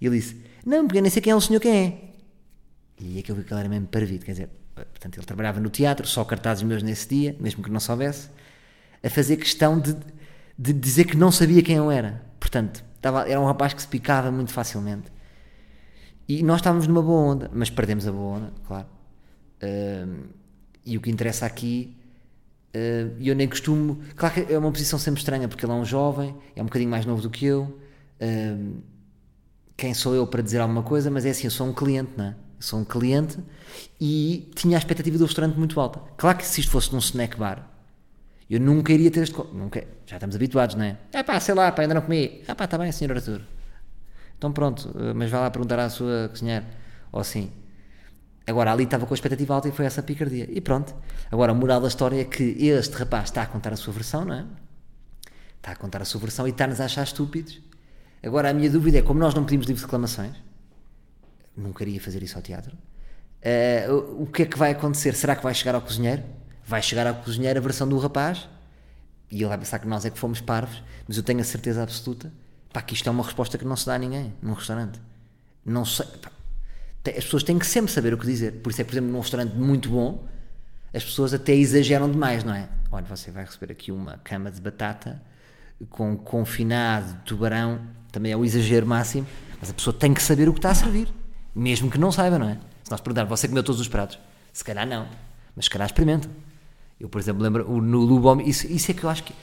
ele 0.00 0.18
disse: 0.18 0.40
Não, 0.64 0.86
porque 0.86 0.98
eu 0.98 1.02
nem 1.02 1.10
sei 1.10 1.20
quem 1.22 1.32
é 1.32 1.36
o 1.36 1.40
senhor, 1.40 1.60
quem 1.60 1.76
é. 1.76 2.14
E 2.98 3.18
aquilo 3.18 3.42
que 3.42 3.52
ele 3.52 3.60
era 3.60 3.68
mesmo 3.68 3.86
parvido, 3.88 4.24
quer 4.24 4.32
dizer, 4.32 4.48
portanto, 4.74 5.16
ele 5.18 5.26
trabalhava 5.26 5.60
no 5.60 5.68
teatro, 5.68 6.06
só 6.06 6.24
cartazes 6.24 6.62
meus 6.62 6.82
nesse 6.82 7.08
dia, 7.08 7.36
mesmo 7.40 7.62
que 7.62 7.70
não 7.70 7.80
soubesse, 7.80 8.28
a 9.02 9.10
fazer 9.10 9.36
questão 9.36 9.78
de, 9.80 9.96
de 10.56 10.72
dizer 10.72 11.04
que 11.04 11.16
não 11.16 11.30
sabia 11.32 11.62
quem 11.62 11.76
eu 11.76 11.90
era. 11.90 12.22
Portanto, 12.38 12.84
estava, 12.96 13.28
era 13.28 13.40
um 13.40 13.44
rapaz 13.44 13.74
que 13.74 13.82
se 13.82 13.88
picava 13.88 14.30
muito 14.30 14.52
facilmente. 14.52 15.12
E 16.28 16.42
nós 16.42 16.60
estávamos 16.60 16.86
numa 16.86 17.02
boa 17.02 17.20
onda, 17.34 17.50
mas 17.52 17.68
perdemos 17.68 18.06
a 18.06 18.12
boa 18.12 18.38
onda, 18.38 18.52
claro. 18.66 18.86
Ahm, 19.62 20.28
e 20.86 20.96
o 20.96 21.00
que 21.00 21.10
interessa 21.10 21.44
aqui, 21.46 21.96
ah, 22.74 23.14
eu 23.20 23.34
nem 23.34 23.48
costumo. 23.48 24.00
Claro 24.16 24.34
que 24.34 24.52
é 24.52 24.58
uma 24.58 24.70
posição 24.72 24.98
sempre 24.98 25.20
estranha, 25.20 25.48
porque 25.48 25.64
ele 25.64 25.72
é 25.72 25.76
um 25.76 25.84
jovem, 25.84 26.34
é 26.56 26.62
um 26.62 26.66
bocadinho 26.66 26.90
mais 26.90 27.06
novo 27.06 27.22
do 27.22 27.30
que 27.30 27.46
eu. 27.46 27.78
ahm, 28.20 28.80
quem 29.76 29.92
sou 29.92 30.14
eu 30.14 30.26
para 30.26 30.40
dizer 30.42 30.60
alguma 30.60 30.82
coisa, 30.84 31.10
mas 31.10 31.26
é 31.26 31.30
assim, 31.30 31.46
eu 31.46 31.50
sou 31.50 31.66
um 31.66 31.72
cliente, 31.72 32.12
não 32.16 32.26
é? 32.26 32.34
Sou 32.60 32.78
um 32.78 32.84
cliente 32.84 33.38
e 34.00 34.50
tinha 34.54 34.76
a 34.76 34.78
expectativa 34.78 35.18
do 35.18 35.24
restaurante 35.24 35.56
muito 35.58 35.78
alta. 35.80 36.00
Claro 36.16 36.38
que 36.38 36.46
se 36.46 36.60
isto 36.60 36.70
fosse 36.70 36.92
num 36.92 36.98
snack 37.00 37.36
bar, 37.36 37.68
eu 38.48 38.60
nunca 38.60 38.92
iria 38.92 39.10
ter 39.10 39.22
este. 39.22 39.34
Nunca, 39.52 39.84
já 40.06 40.16
estamos 40.16 40.36
habituados, 40.36 40.76
não 40.76 40.84
é? 40.84 40.96
É 41.12 41.22
pá, 41.22 41.40
sei 41.40 41.54
lá, 41.54 41.72
pá, 41.72 41.82
ainda 41.82 41.94
não 41.94 42.02
comi. 42.02 42.42
Ah 42.46 42.54
pá, 42.54 42.64
está 42.64 42.78
bem, 42.78 42.92
senhor 42.92 43.16
Arthur. 43.16 43.40
Então 44.38 44.52
pronto, 44.52 44.94
eh, 44.98 45.12
mas 45.14 45.30
vai 45.30 45.40
lá 45.40 45.50
perguntar 45.50 45.78
à 45.78 45.88
sua 45.88 46.28
cozinheira. 46.28 46.64
Ou 47.12 47.20
assim. 47.20 47.50
Agora 48.46 48.72
ali 48.72 48.84
estava 48.84 49.06
com 49.06 49.14
a 49.14 49.16
expectativa 49.16 49.54
alta 49.54 49.68
e 49.68 49.72
foi 49.72 49.86
essa 49.86 50.02
picardia. 50.02 50.46
E 50.50 50.60
pronto. 50.60 50.94
Agora 51.30 51.52
a 51.52 51.54
moral 51.54 51.80
da 51.80 51.88
história 51.88 52.20
é 52.20 52.24
que 52.24 52.42
este 52.42 52.94
rapaz 52.96 53.24
está 53.24 53.42
a 53.42 53.46
contar 53.46 53.72
a 53.72 53.76
sua 53.76 53.92
versão, 53.92 54.24
não 54.24 54.34
é? 54.34 54.44
Está 55.56 55.72
a 55.72 55.76
contar 55.76 56.02
a 56.02 56.04
sua 56.04 56.20
versão 56.20 56.46
e 56.46 56.50
está-nos 56.50 56.80
a 56.80 56.84
achar 56.84 57.04
estúpidos. 57.04 57.60
Agora 58.22 58.50
a 58.50 58.54
minha 58.54 58.70
dúvida 58.70 58.98
é, 58.98 59.02
como 59.02 59.20
nós 59.20 59.34
não 59.34 59.44
pedimos 59.44 59.66
livre 59.66 59.80
de 59.80 59.84
reclamações, 59.84 60.34
nunca 61.56 61.84
iria 61.84 62.00
fazer 62.00 62.22
isso 62.22 62.36
ao 62.36 62.42
teatro, 62.42 62.76
eh, 63.40 63.86
o, 63.90 64.26
que 64.26 64.42
é 64.42 64.46
que 64.46 64.58
vai 64.58 64.72
acontecer? 64.72 65.14
Será 65.14 65.36
que 65.36 65.42
vai 65.42 65.54
chegar 65.54 65.74
ao 65.74 65.82
cozinheiro? 65.82 66.22
Vai 66.66 66.80
chegar 66.80 67.06
ao 67.06 67.14
cozinheiro 67.16 67.58
a 67.58 67.62
versão 67.62 67.86
do 67.86 67.98
rapaz 67.98 68.48
e 69.30 69.36
ele 69.36 69.48
vai 69.48 69.58
pensar 69.58 69.78
que 69.78 69.86
nós 69.86 70.04
é 70.06 70.10
que 70.10 70.18
fomos 70.18 70.40
parvos, 70.40 70.82
mas 71.06 71.18
eu 71.18 71.22
tenho 71.22 71.40
a 71.40 71.44
certeza 71.44 71.82
absoluta 71.82 72.32
pá, 72.72 72.80
que 72.80 72.94
isto 72.94 73.06
é 73.08 73.12
uma 73.12 73.22
resposta 73.22 73.58
que 73.58 73.64
não 73.64 73.76
se 73.76 73.86
dá 73.86 73.94
a 73.94 73.98
ninguém 73.98 74.34
num 74.40 74.54
restaurante. 74.54 75.00
Não 75.64 75.84
sei, 75.84 76.06
pá, 76.06 76.30
as 77.10 77.24
pessoas 77.24 77.42
têm 77.42 77.58
que 77.58 77.66
sempre 77.66 77.92
saber 77.92 78.14
o 78.14 78.18
que 78.18 78.26
dizer. 78.26 78.52
Por 78.62 78.70
isso 78.70 78.80
é 78.80 78.84
por 78.84 78.92
exemplo, 78.92 79.10
num 79.10 79.20
restaurante 79.20 79.54
muito 79.54 79.88
bom, 79.88 80.26
as 80.92 81.04
pessoas 81.04 81.34
até 81.34 81.54
exageram 81.54 82.10
demais, 82.10 82.44
não 82.44 82.54
é? 82.54 82.68
olha, 82.94 83.06
você 83.06 83.30
vai 83.30 83.44
receber 83.44 83.72
aqui 83.72 83.90
uma 83.90 84.18
cama 84.18 84.50
de 84.50 84.60
batata 84.60 85.20
com 85.90 86.16
confinado 86.16 87.20
tubarão, 87.24 87.80
também 88.12 88.32
é 88.32 88.36
o 88.36 88.44
exagero 88.44 88.86
máximo, 88.86 89.26
mas 89.60 89.70
a 89.70 89.74
pessoa 89.74 89.92
tem 89.92 90.14
que 90.14 90.22
saber 90.22 90.48
o 90.48 90.52
que 90.52 90.58
está 90.58 90.70
a 90.70 90.74
servir, 90.74 91.08
mesmo 91.54 91.90
que 91.90 91.98
não 91.98 92.12
saiba, 92.12 92.38
não 92.38 92.48
é? 92.48 92.58
Se 92.84 92.90
nós 92.90 93.00
perguntarmos, 93.00 93.40
você 93.40 93.48
comeu 93.48 93.64
todos 93.64 93.80
os 93.80 93.88
pratos? 93.88 94.18
Se 94.52 94.62
calhar 94.62 94.86
não, 94.86 95.08
mas 95.56 95.64
se 95.64 95.70
calhar 95.70 95.86
experimenta. 95.86 96.28
Eu, 97.00 97.08
por 97.08 97.20
exemplo, 97.20 97.42
lembro 97.42 97.80
no 97.82 97.98
Lubom, 97.98 98.40
isso, 98.40 98.66
isso 98.68 98.90
é 98.92 98.94
que 98.94 99.02
eu 99.02 99.10
acho 99.10 99.24
que 99.24 99.34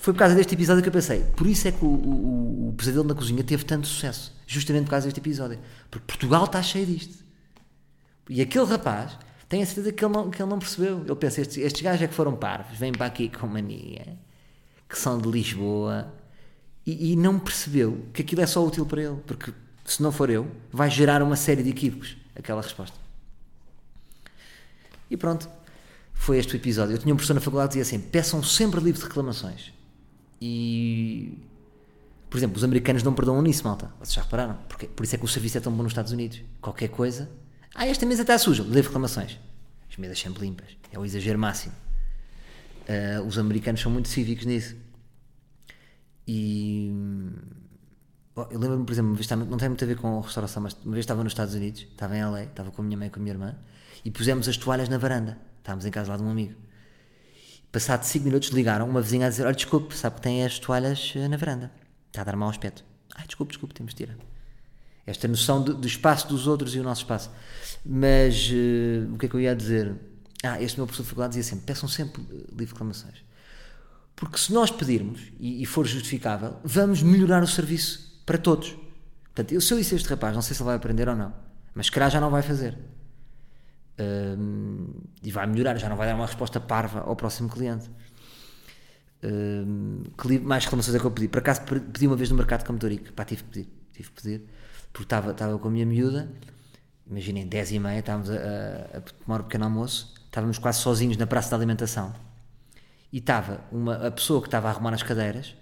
foi 0.00 0.14
por 0.14 0.18
causa 0.18 0.34
deste 0.34 0.54
episódio 0.54 0.82
que 0.82 0.88
eu 0.88 0.92
pensei. 0.92 1.20
Por 1.36 1.46
isso 1.46 1.68
é 1.68 1.72
que 1.72 1.84
o, 1.84 1.88
o, 1.88 2.68
o 2.70 2.74
Pesadelo 2.74 3.04
na 3.04 3.14
Cozinha 3.14 3.44
teve 3.44 3.64
tanto 3.64 3.86
sucesso, 3.86 4.34
justamente 4.46 4.84
por 4.84 4.92
causa 4.92 5.06
deste 5.06 5.20
episódio. 5.20 5.58
Porque 5.90 6.06
Portugal 6.06 6.46
está 6.46 6.62
cheio 6.62 6.86
disto. 6.86 7.22
E 8.26 8.40
aquele 8.40 8.64
rapaz 8.64 9.18
tem 9.46 9.62
a 9.62 9.66
certeza 9.66 9.92
que 9.92 10.02
ele 10.02 10.14
não, 10.14 10.30
que 10.30 10.42
ele 10.42 10.48
não 10.48 10.58
percebeu. 10.58 11.00
Ele 11.00 11.14
pensa: 11.16 11.42
estes, 11.42 11.58
estes 11.58 11.82
gajos 11.82 12.00
é 12.00 12.08
que 12.08 12.14
foram 12.14 12.34
parvos, 12.34 12.78
vêm 12.78 12.92
para 12.92 13.04
aqui 13.04 13.28
com 13.28 13.46
mania, 13.46 14.16
que 14.88 14.98
são 14.98 15.18
de 15.18 15.28
Lisboa, 15.28 16.10
e, 16.86 17.12
e 17.12 17.16
não 17.16 17.38
percebeu 17.38 18.06
que 18.14 18.22
aquilo 18.22 18.40
é 18.40 18.46
só 18.46 18.64
útil 18.64 18.86
para 18.86 19.02
ele. 19.02 19.16
Porque 19.26 19.52
se 19.84 20.02
não 20.02 20.10
for 20.10 20.30
eu, 20.30 20.50
vai 20.72 20.88
gerar 20.88 21.22
uma 21.22 21.36
série 21.36 21.62
de 21.62 21.68
equívocos 21.68 22.16
aquela 22.34 22.62
resposta. 22.62 22.98
E 25.10 25.16
pronto, 25.16 25.46
foi 26.14 26.38
este 26.38 26.54
o 26.54 26.56
episódio. 26.56 26.94
Eu 26.94 26.98
tinha 26.98 27.12
um 27.12 27.16
professor 27.16 27.34
na 27.34 27.40
faculdade 27.40 27.74
que 27.74 27.78
dizia 27.78 27.98
assim: 27.98 28.08
peçam 28.08 28.42
sempre 28.42 28.80
livre 28.80 28.98
de 28.98 29.06
reclamações. 29.06 29.78
E. 30.40 31.38
Por 32.28 32.38
exemplo, 32.38 32.56
os 32.56 32.64
americanos 32.64 33.02
não 33.02 33.12
perdoam 33.12 33.42
nisso, 33.42 33.64
malta. 33.64 33.92
Vocês 33.98 34.14
já 34.14 34.22
repararam? 34.22 34.56
Porque, 34.68 34.86
por 34.86 35.02
isso 35.02 35.14
é 35.16 35.18
que 35.18 35.24
o 35.24 35.28
serviço 35.28 35.58
é 35.58 35.60
tão 35.60 35.72
bom 35.72 35.82
nos 35.82 35.92
Estados 35.92 36.12
Unidos. 36.12 36.40
Qualquer 36.60 36.88
coisa. 36.88 37.28
Ah, 37.74 37.86
esta 37.86 38.06
mesa 38.06 38.22
está 38.22 38.38
suja. 38.38 38.62
De 38.62 38.80
reclamações. 38.80 39.38
As 39.90 39.96
mesas 39.96 40.18
sempre 40.18 40.42
limpas. 40.42 40.76
É 40.92 40.98
o 40.98 41.04
exagero 41.04 41.38
máximo. 41.38 41.74
Ah, 42.88 43.22
os 43.22 43.38
americanos 43.38 43.80
são 43.80 43.90
muito 43.90 44.08
cívicos 44.08 44.46
nisso. 44.46 44.76
E. 46.26 46.92
Oh, 48.36 48.42
Eu 48.50 48.60
lembro-me, 48.60 48.84
por 48.84 48.92
exemplo, 48.92 49.10
uma 49.10 49.16
vez, 49.16 49.28
não 49.28 49.56
tem 49.58 49.68
muito 49.68 49.84
a 49.84 49.86
ver 49.88 49.96
com 49.96 50.20
restauração, 50.20 50.62
mas 50.62 50.74
uma 50.84 50.92
vez 50.92 51.02
estava 51.02 51.24
nos 51.24 51.32
Estados 51.32 51.54
Unidos, 51.54 51.82
estava 51.82 52.16
em 52.16 52.24
LA, 52.24 52.44
estava 52.44 52.70
com 52.70 52.80
a 52.80 52.84
minha 52.84 52.96
mãe 52.96 53.08
e 53.08 53.10
com 53.10 53.18
a 53.18 53.22
minha 53.22 53.34
irmã, 53.34 53.56
e 54.04 54.10
pusemos 54.10 54.48
as 54.48 54.56
toalhas 54.56 54.88
na 54.88 54.98
varanda. 54.98 55.36
Estávamos 55.58 55.84
em 55.84 55.90
casa 55.90 56.12
lá 56.12 56.16
de 56.16 56.22
um 56.22 56.30
amigo. 56.30 56.54
Passado 57.72 58.02
5 58.02 58.24
minutos 58.24 58.48
ligaram 58.48 58.88
uma 58.88 59.00
vizinha 59.00 59.26
a 59.26 59.30
dizer: 59.30 59.44
Olha, 59.44 59.54
desculpe, 59.54 59.96
sabe 59.96 60.16
que 60.16 60.22
tem 60.22 60.44
as 60.44 60.58
toalhas 60.58 61.12
eh, 61.14 61.28
na 61.28 61.36
varanda. 61.36 61.70
Está 62.08 62.22
a 62.22 62.24
dar 62.24 62.34
mau 62.34 62.48
aspecto. 62.48 62.84
Ai, 63.14 63.24
desculpe, 63.26 63.52
desculpe, 63.52 63.72
temos 63.72 63.94
de 63.94 63.98
tirar. 63.98 64.16
Esta 65.06 65.28
noção 65.28 65.62
do 65.62 65.86
espaço 65.86 66.26
dos 66.28 66.48
outros 66.48 66.74
e 66.74 66.80
o 66.80 66.82
nosso 66.82 67.02
espaço. 67.02 67.30
Mas 67.86 68.50
eh, 68.52 69.06
o 69.12 69.16
que 69.16 69.26
é 69.26 69.28
que 69.28 69.34
eu 69.36 69.40
ia 69.40 69.54
dizer? 69.54 69.94
Ah, 70.42 70.60
este 70.60 70.78
meu 70.78 70.86
professor 70.86 71.04
de 71.04 71.10
faculdade 71.10 71.34
dizia 71.36 71.50
sempre: 71.50 71.66
peçam 71.66 71.88
sempre 71.88 72.22
eh, 72.22 72.46
livre 72.50 72.72
reclamações. 72.72 73.24
Porque 74.16 74.36
se 74.36 74.52
nós 74.52 74.72
pedirmos 74.72 75.20
e, 75.38 75.62
e 75.62 75.64
for 75.64 75.86
justificável, 75.86 76.56
vamos 76.64 77.02
melhorar 77.04 77.40
o 77.40 77.46
serviço 77.46 78.20
para 78.26 78.36
todos. 78.36 78.76
Portanto, 79.26 79.52
eu, 79.52 79.60
se 79.60 79.72
eu 79.72 79.78
disse 79.78 79.94
a 79.94 79.96
este 79.96 80.08
rapaz, 80.08 80.34
não 80.34 80.42
sei 80.42 80.56
se 80.56 80.60
ele 80.60 80.66
vai 80.66 80.76
aprender 80.76 81.08
ou 81.08 81.14
não, 81.14 81.32
mas 81.72 81.86
se 81.86 81.92
calhar 81.92 82.10
já 82.10 82.20
não 82.20 82.30
vai 82.30 82.42
fazer. 82.42 82.76
Hum, 84.02 84.86
e 85.22 85.30
vai 85.30 85.46
melhorar, 85.46 85.76
já 85.76 85.88
não 85.88 85.96
vai 85.96 86.06
dar 86.08 86.14
uma 86.14 86.26
resposta 86.26 86.58
parva 86.58 87.00
ao 87.00 87.14
próximo 87.14 87.48
cliente. 87.50 87.90
Li- 90.24 90.38
mais 90.40 90.64
reclamações 90.64 90.94
é 90.96 90.98
que 90.98 91.04
eu 91.04 91.10
pedi? 91.10 91.28
Por 91.28 91.38
acaso 91.40 91.62
pe- 91.62 91.80
pedi 91.80 92.06
uma 92.06 92.16
vez 92.16 92.30
no 92.30 92.36
mercado 92.36 92.60
de 92.60 92.64
Campo. 92.66 92.86
Pá, 93.14 93.24
tive 93.24 93.42
que 93.44 93.48
pedir, 93.50 93.68
tive 93.92 94.10
que 94.10 94.22
pedir, 94.22 94.42
porque 94.92 95.04
estava, 95.04 95.32
estava 95.32 95.58
com 95.58 95.68
a 95.68 95.70
minha 95.70 95.84
miúda, 95.84 96.30
imaginem, 97.06 97.46
10 97.46 97.72
e 97.72 97.78
meia, 97.78 97.98
estávamos 98.00 98.30
a, 98.30 98.34
a- 98.34 98.96
a 98.98 99.00
tomar 99.00 99.40
um 99.40 99.44
pequeno 99.44 99.64
almoço, 99.64 100.14
estávamos 100.24 100.58
quase 100.58 100.78
sozinhos 100.80 101.16
na 101.18 101.26
praça 101.26 101.50
da 101.50 101.56
alimentação 101.56 102.14
e 103.12 103.18
estava 103.18 103.60
uma, 103.70 104.06
a 104.06 104.10
pessoa 104.10 104.40
que 104.40 104.46
estava 104.48 104.68
a 104.68 104.70
arrumar 104.70 104.94
as 104.94 105.02
cadeiras, 105.02 105.54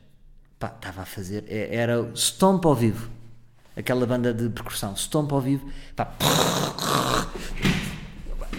pá, 0.58 0.68
estava 0.68 1.02
a 1.02 1.06
fazer, 1.06 1.44
é- 1.48 1.74
era 1.74 2.08
Stomp 2.14 2.64
ao 2.64 2.74
vivo, 2.76 3.10
aquela 3.76 4.06
banda 4.06 4.32
de 4.32 4.48
percussão, 4.50 4.94
Stomp 4.94 5.32
ao 5.32 5.40
vivo, 5.40 5.68
pá, 5.96 6.14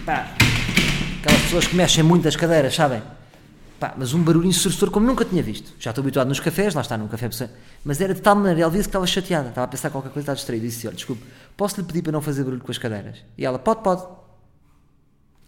pá, 0.10 0.26
aquelas 1.20 1.42
pessoas 1.44 1.68
que 1.68 1.76
mexem 1.76 2.04
muito 2.04 2.28
as 2.28 2.36
cadeiras, 2.36 2.74
sabem? 2.74 3.04
Pá, 3.80 3.94
mas 3.96 4.12
um 4.12 4.24
barulho 4.24 4.48
ensurdecedor 4.48 4.90
como 4.90 5.06
nunca 5.06 5.24
tinha 5.24 5.44
visto. 5.44 5.72
Já 5.80 5.92
estou 5.92 6.02
habituado 6.02 6.28
nos 6.28 6.40
cafés, 6.40 6.74
lá 6.74 6.82
está, 6.82 6.98
num 6.98 7.08
café, 7.08 7.30
mas 7.86 8.02
era 8.02 8.16
de 8.16 8.22
tal 8.22 8.36
maneira, 8.36 8.62
ela 8.62 8.72
disse 8.72 8.86
que 8.86 8.90
estava 8.90 9.06
chateada, 9.06 9.50
estava 9.50 9.66
a 9.66 9.68
pensar 9.68 9.92
qualquer 9.92 10.10
coisa, 10.10 10.22
estava 10.22 10.36
distraída, 10.36 10.66
disse: 10.66 10.88
Olha, 10.88 10.96
desculpe, 10.96 11.24
posso 11.56 11.80
lhe 11.80 11.86
pedir 11.86 12.02
para 12.02 12.12
não 12.12 12.22
fazer 12.22 12.44
barulho 12.44 12.62
com 12.62 12.72
as 12.72 12.80
cadeiras? 12.80 13.24
E 13.38 13.46
ela: 13.46 13.60
Pode, 13.60 13.84
pode. 13.84 14.02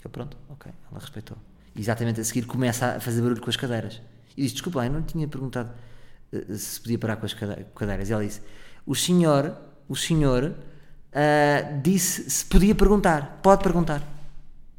Eu, 0.03 0.12
pronto, 0.12 0.38
ok, 0.48 0.72
ela 0.91 1.00
respeitou. 1.00 1.38
E 1.75 1.82
exatamente 1.82 2.22
a 2.22 2.24
seguir 2.24 2.46
começa 2.46 2.98
a 2.98 3.00
fazer 3.00 3.22
barulho 3.22 3.41
com 3.41 3.50
as 3.50 3.58
cadeiras. 3.58 4.00
E 4.38 4.44
disse: 4.44 4.53
Desculpa, 4.53 4.86
eu 4.86 4.91
não 4.91 5.01
tinha 5.01 5.27
perguntado 5.27 5.72
eh, 6.32 6.53
se 6.53 6.80
podia 6.80 7.00
parar 7.00 7.15
com 7.15 7.25
as 7.25 7.34
cade- 7.34 7.65
cadeiras. 7.75 8.10
E 8.10 8.13
ela 8.13 8.24
disse: 8.24 8.41
O 8.86 8.96
senhor, 8.96 9.58
o 9.89 9.96
senhor 9.96 10.53
ah, 11.12 11.80
disse 11.82 12.30
se 12.30 12.46
podia 12.46 12.75
perguntar, 12.75 13.39
pode 13.41 13.63
perguntar. 13.63 14.21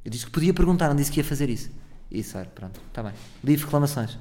Eu 0.05 0.11
disse 0.11 0.27
que 0.27 0.33
podia 0.33 0.53
perguntar, 0.53 0.89
não 0.89 0.97
disse 0.97 1.11
que 1.11 1.21
ia 1.21 1.25
fazer 1.25 1.49
isso. 1.49 1.71
Disse: 2.11 2.37
Olha, 2.37 2.47
pronto, 2.47 2.81
está 2.89 3.03
bem. 3.03 3.13
Livre 3.43 3.65
reclamações. 3.65 4.19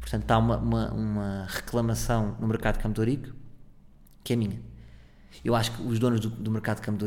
Portanto, 0.00 0.22
está 0.22 0.38
uma, 0.38 0.56
uma, 0.56 0.92
uma 0.92 1.46
reclamação 1.48 2.36
no 2.40 2.46
mercado 2.46 2.76
de 2.76 2.82
Campo 2.82 3.02
que 4.24 4.32
é 4.32 4.36
minha. 4.36 4.60
Eu 5.44 5.54
acho 5.54 5.72
que 5.72 5.82
os 5.82 5.98
donos 5.98 6.20
do, 6.20 6.30
do 6.30 6.50
mercado 6.50 6.76
de 6.76 6.82
Campo 6.82 7.04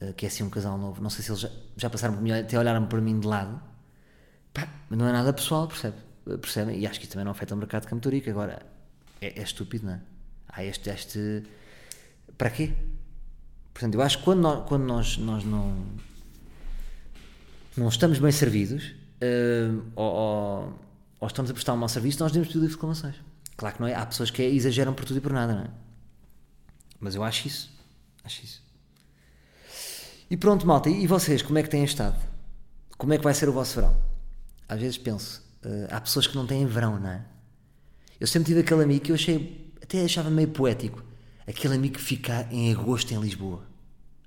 eh, 0.00 0.12
que 0.12 0.26
é 0.26 0.28
assim 0.28 0.42
um 0.42 0.50
casal 0.50 0.76
novo, 0.78 1.02
não 1.02 1.10
sei 1.10 1.24
se 1.24 1.30
eles 1.30 1.40
já, 1.40 1.50
já 1.76 1.90
passaram 1.90 2.14
por 2.14 2.22
mim, 2.22 2.32
até 2.32 2.58
olharam 2.58 2.86
para 2.86 3.00
mim 3.00 3.18
de 3.18 3.26
lado, 3.26 3.60
pá, 4.52 4.68
não 4.90 5.06
é 5.06 5.12
nada 5.12 5.32
pessoal, 5.32 5.66
percebe? 5.66 5.96
Eh, 6.28 6.36
Percebem? 6.36 6.78
E 6.78 6.86
acho 6.86 6.98
que 6.98 7.06
isso 7.06 7.12
também 7.12 7.24
não 7.24 7.32
afeta 7.32 7.54
o 7.54 7.58
mercado 7.58 7.82
de 7.82 7.88
Campo. 7.88 8.08
Agora, 8.28 8.60
é, 9.20 9.40
é 9.40 9.42
estúpido, 9.42 9.86
não 9.86 9.94
é? 9.94 10.00
Há 10.48 10.64
este, 10.64 10.90
este. 10.90 11.42
Para 12.36 12.50
quê? 12.50 12.74
Portanto, 13.72 13.94
eu 13.94 14.02
acho 14.02 14.18
que 14.18 14.24
quando 14.24 14.40
nós, 14.40 14.68
quando 14.68 14.84
nós, 14.84 15.16
nós 15.18 15.44
não, 15.44 15.74
não 17.76 17.88
estamos 17.88 18.18
bem 18.18 18.32
servidos, 18.32 18.94
eh, 19.20 19.68
ou, 19.94 20.04
ou, 20.04 20.80
ou 21.20 21.26
estamos 21.26 21.50
a 21.50 21.54
prestar 21.54 21.74
um 21.74 21.76
mau 21.76 21.88
serviço, 21.88 22.20
nós 22.20 22.32
devemos 22.32 22.52
pedir 22.52 22.68
reclamações. 22.68 23.16
Claro 23.56 23.74
que 23.74 23.80
não 23.80 23.88
é. 23.88 23.94
Há 23.94 24.04
pessoas 24.04 24.30
que 24.30 24.42
exageram 24.42 24.92
por 24.92 25.04
tudo 25.04 25.18
e 25.18 25.20
por 25.20 25.32
nada, 25.32 25.54
não 25.54 25.62
é? 25.62 25.70
Mas 27.00 27.14
eu 27.14 27.22
acho 27.22 27.46
isso. 27.46 27.70
Acho 28.24 28.44
isso. 28.44 28.62
E 30.30 30.36
pronto, 30.36 30.66
malta. 30.66 30.90
E 30.90 31.06
vocês, 31.06 31.42
como 31.42 31.58
é 31.58 31.62
que 31.62 31.70
têm 31.70 31.84
estado? 31.84 32.16
Como 32.98 33.12
é 33.12 33.18
que 33.18 33.24
vai 33.24 33.34
ser 33.34 33.48
o 33.48 33.52
vosso 33.52 33.74
verão? 33.74 33.96
Às 34.68 34.80
vezes 34.80 34.98
penso, 34.98 35.42
eh, 35.62 35.88
há 35.90 36.00
pessoas 36.00 36.26
que 36.26 36.34
não 36.34 36.46
têm 36.46 36.66
verão, 36.66 36.98
não 36.98 37.10
é? 37.10 37.24
Eu 38.18 38.26
sempre 38.26 38.46
tive 38.46 38.60
aquele 38.60 38.82
amigo 38.82 39.04
que 39.04 39.12
eu 39.12 39.14
achei, 39.14 39.72
até 39.82 40.02
achava 40.02 40.30
meio 40.30 40.48
poético. 40.48 41.02
Aquele 41.46 41.74
amigo 41.74 41.94
que 41.94 42.02
fica 42.02 42.48
em 42.50 42.72
agosto 42.72 43.12
em 43.12 43.20
Lisboa. 43.20 43.62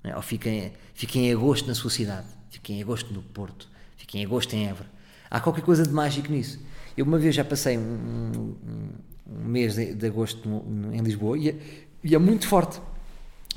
é? 0.02 0.16
Ou 0.16 0.22
fica 0.22 0.48
em, 0.48 0.72
fica 0.94 1.18
em 1.18 1.32
agosto 1.32 1.66
na 1.66 1.74
sua 1.74 1.90
cidade. 1.90 2.26
Fica 2.50 2.72
em 2.72 2.82
agosto 2.82 3.12
no 3.14 3.22
Porto. 3.22 3.68
Fica 3.96 4.18
em 4.18 4.24
agosto 4.24 4.52
em 4.54 4.66
Évora. 4.68 4.88
Há 5.30 5.40
qualquer 5.40 5.62
coisa 5.62 5.84
de 5.84 5.90
mágico 5.92 6.30
nisso. 6.30 6.58
Eu 6.96 7.04
uma 7.06 7.18
vez 7.18 7.34
já 7.34 7.44
passei 7.44 7.78
um, 7.78 7.82
um- 7.82 8.56
um- 8.68 9.44
mês 9.48 9.74
de, 9.76 9.94
de 9.94 10.06
agosto 10.06 10.46
no- 10.48 10.62
no- 10.64 10.94
em 10.94 11.00
Lisboa 11.00 11.38
e 11.38 11.48
é, 11.50 11.56
e 12.02 12.14
é 12.14 12.18
muito 12.18 12.46
forte. 12.48 12.80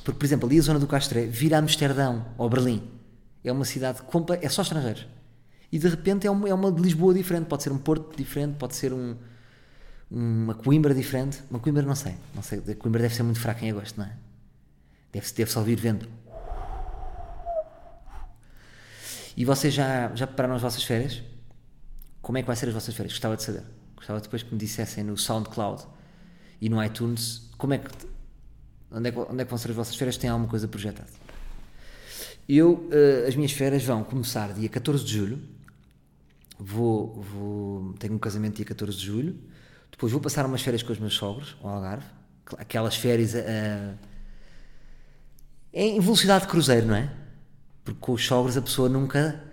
Porque, 0.03 0.19
por 0.19 0.25
exemplo, 0.25 0.47
ali 0.47 0.59
a 0.59 0.61
zona 0.61 0.79
do 0.79 0.85
Castré 0.87 1.25
vira 1.25 1.57
Amsterdão 1.57 2.25
ou 2.37 2.47
Berlim. 2.49 2.83
É 3.43 3.51
uma 3.51 3.65
cidade 3.65 4.01
compa 4.03 4.37
é 4.41 4.47
só 4.49 4.61
estrangeiros. 4.61 5.07
E 5.71 5.79
de 5.79 5.87
repente 5.87 6.27
é 6.27 6.31
uma, 6.31 6.47
é 6.47 6.53
uma 6.53 6.71
de 6.71 6.81
Lisboa 6.81 7.13
diferente. 7.13 7.47
Pode 7.47 7.63
ser 7.63 7.71
um 7.71 7.77
Porto 7.77 8.15
diferente, 8.15 8.55
pode 8.57 8.75
ser 8.75 8.93
um, 8.93 9.15
uma 10.11 10.53
Coimbra 10.53 10.93
diferente. 10.93 11.41
Uma 11.49 11.59
Coimbra 11.59 11.81
não 11.83 11.95
sei. 11.95 12.13
Não 12.35 12.43
sei. 12.43 12.59
A 12.59 12.75
Coimbra 12.75 13.01
deve 13.01 13.15
ser 13.15 13.23
muito 13.23 13.39
fraca 13.39 13.65
em 13.65 13.71
agosto, 13.71 13.97
não 13.97 14.05
é? 14.05 14.13
Deve-se 15.11 15.33
deve 15.35 15.57
ouvir 15.57 15.75
vento. 15.75 16.07
E 19.43 19.45
vocês 19.45 19.73
já, 19.73 20.09
já 20.15 20.25
prepararam 20.25 20.55
as 20.55 20.61
vossas 20.61 20.85
férias? 20.85 21.21
Como 22.21 22.37
é 22.37 22.41
que 22.41 22.47
vai 22.47 22.55
ser 22.55 22.67
as 22.67 22.73
vossas 22.73 22.95
férias? 22.95 23.11
Gostava 23.11 23.35
de 23.35 23.43
saber. 23.43 23.63
Gostava 23.93 24.21
depois 24.21 24.41
que 24.41 24.53
me 24.53 24.57
dissessem 24.57 25.03
no 25.03 25.17
SoundCloud 25.17 25.83
e 26.61 26.69
no 26.69 26.81
iTunes 26.81 27.49
como 27.57 27.73
é 27.73 27.79
que 27.79 27.89
onde 28.89 29.09
é 29.09 29.11
que, 29.11 29.19
onde 29.19 29.41
é 29.41 29.43
que 29.43 29.49
vão 29.49 29.57
ser 29.57 29.71
as 29.71 29.75
vossas 29.75 29.97
férias? 29.97 30.15
Tem 30.15 30.29
alguma 30.29 30.49
coisa 30.49 30.65
projetada? 30.65 31.09
Eu, 32.47 32.87
eh, 32.89 33.25
as 33.27 33.35
minhas 33.35 33.51
férias 33.51 33.83
vão 33.83 34.01
começar 34.05 34.53
dia 34.53 34.69
14 34.69 35.03
de 35.03 35.11
julho. 35.11 35.41
Vou, 36.57 37.21
vou, 37.21 37.93
tenho 37.99 38.13
um 38.13 38.19
casamento 38.19 38.55
dia 38.55 38.65
14 38.65 38.97
de 38.97 39.05
julho. 39.05 39.37
Depois 39.91 40.09
vou 40.09 40.21
passar 40.21 40.45
umas 40.45 40.61
férias 40.61 40.83
com 40.83 40.93
os 40.93 40.99
meus 40.99 41.15
sogros, 41.15 41.57
ao 41.61 41.69
Algarve. 41.69 42.05
Aquelas 42.57 42.95
férias 42.95 43.35
eh, 43.35 43.93
em 45.73 45.99
velocidade 45.99 46.45
de 46.45 46.49
cruzeiro, 46.49 46.87
não 46.87 46.95
é? 46.95 47.22
Porque 47.83 47.99
com 47.99 48.13
os 48.13 48.25
sogros 48.25 48.57
a 48.57 48.61
pessoa 48.61 48.87
nunca, 48.87 49.43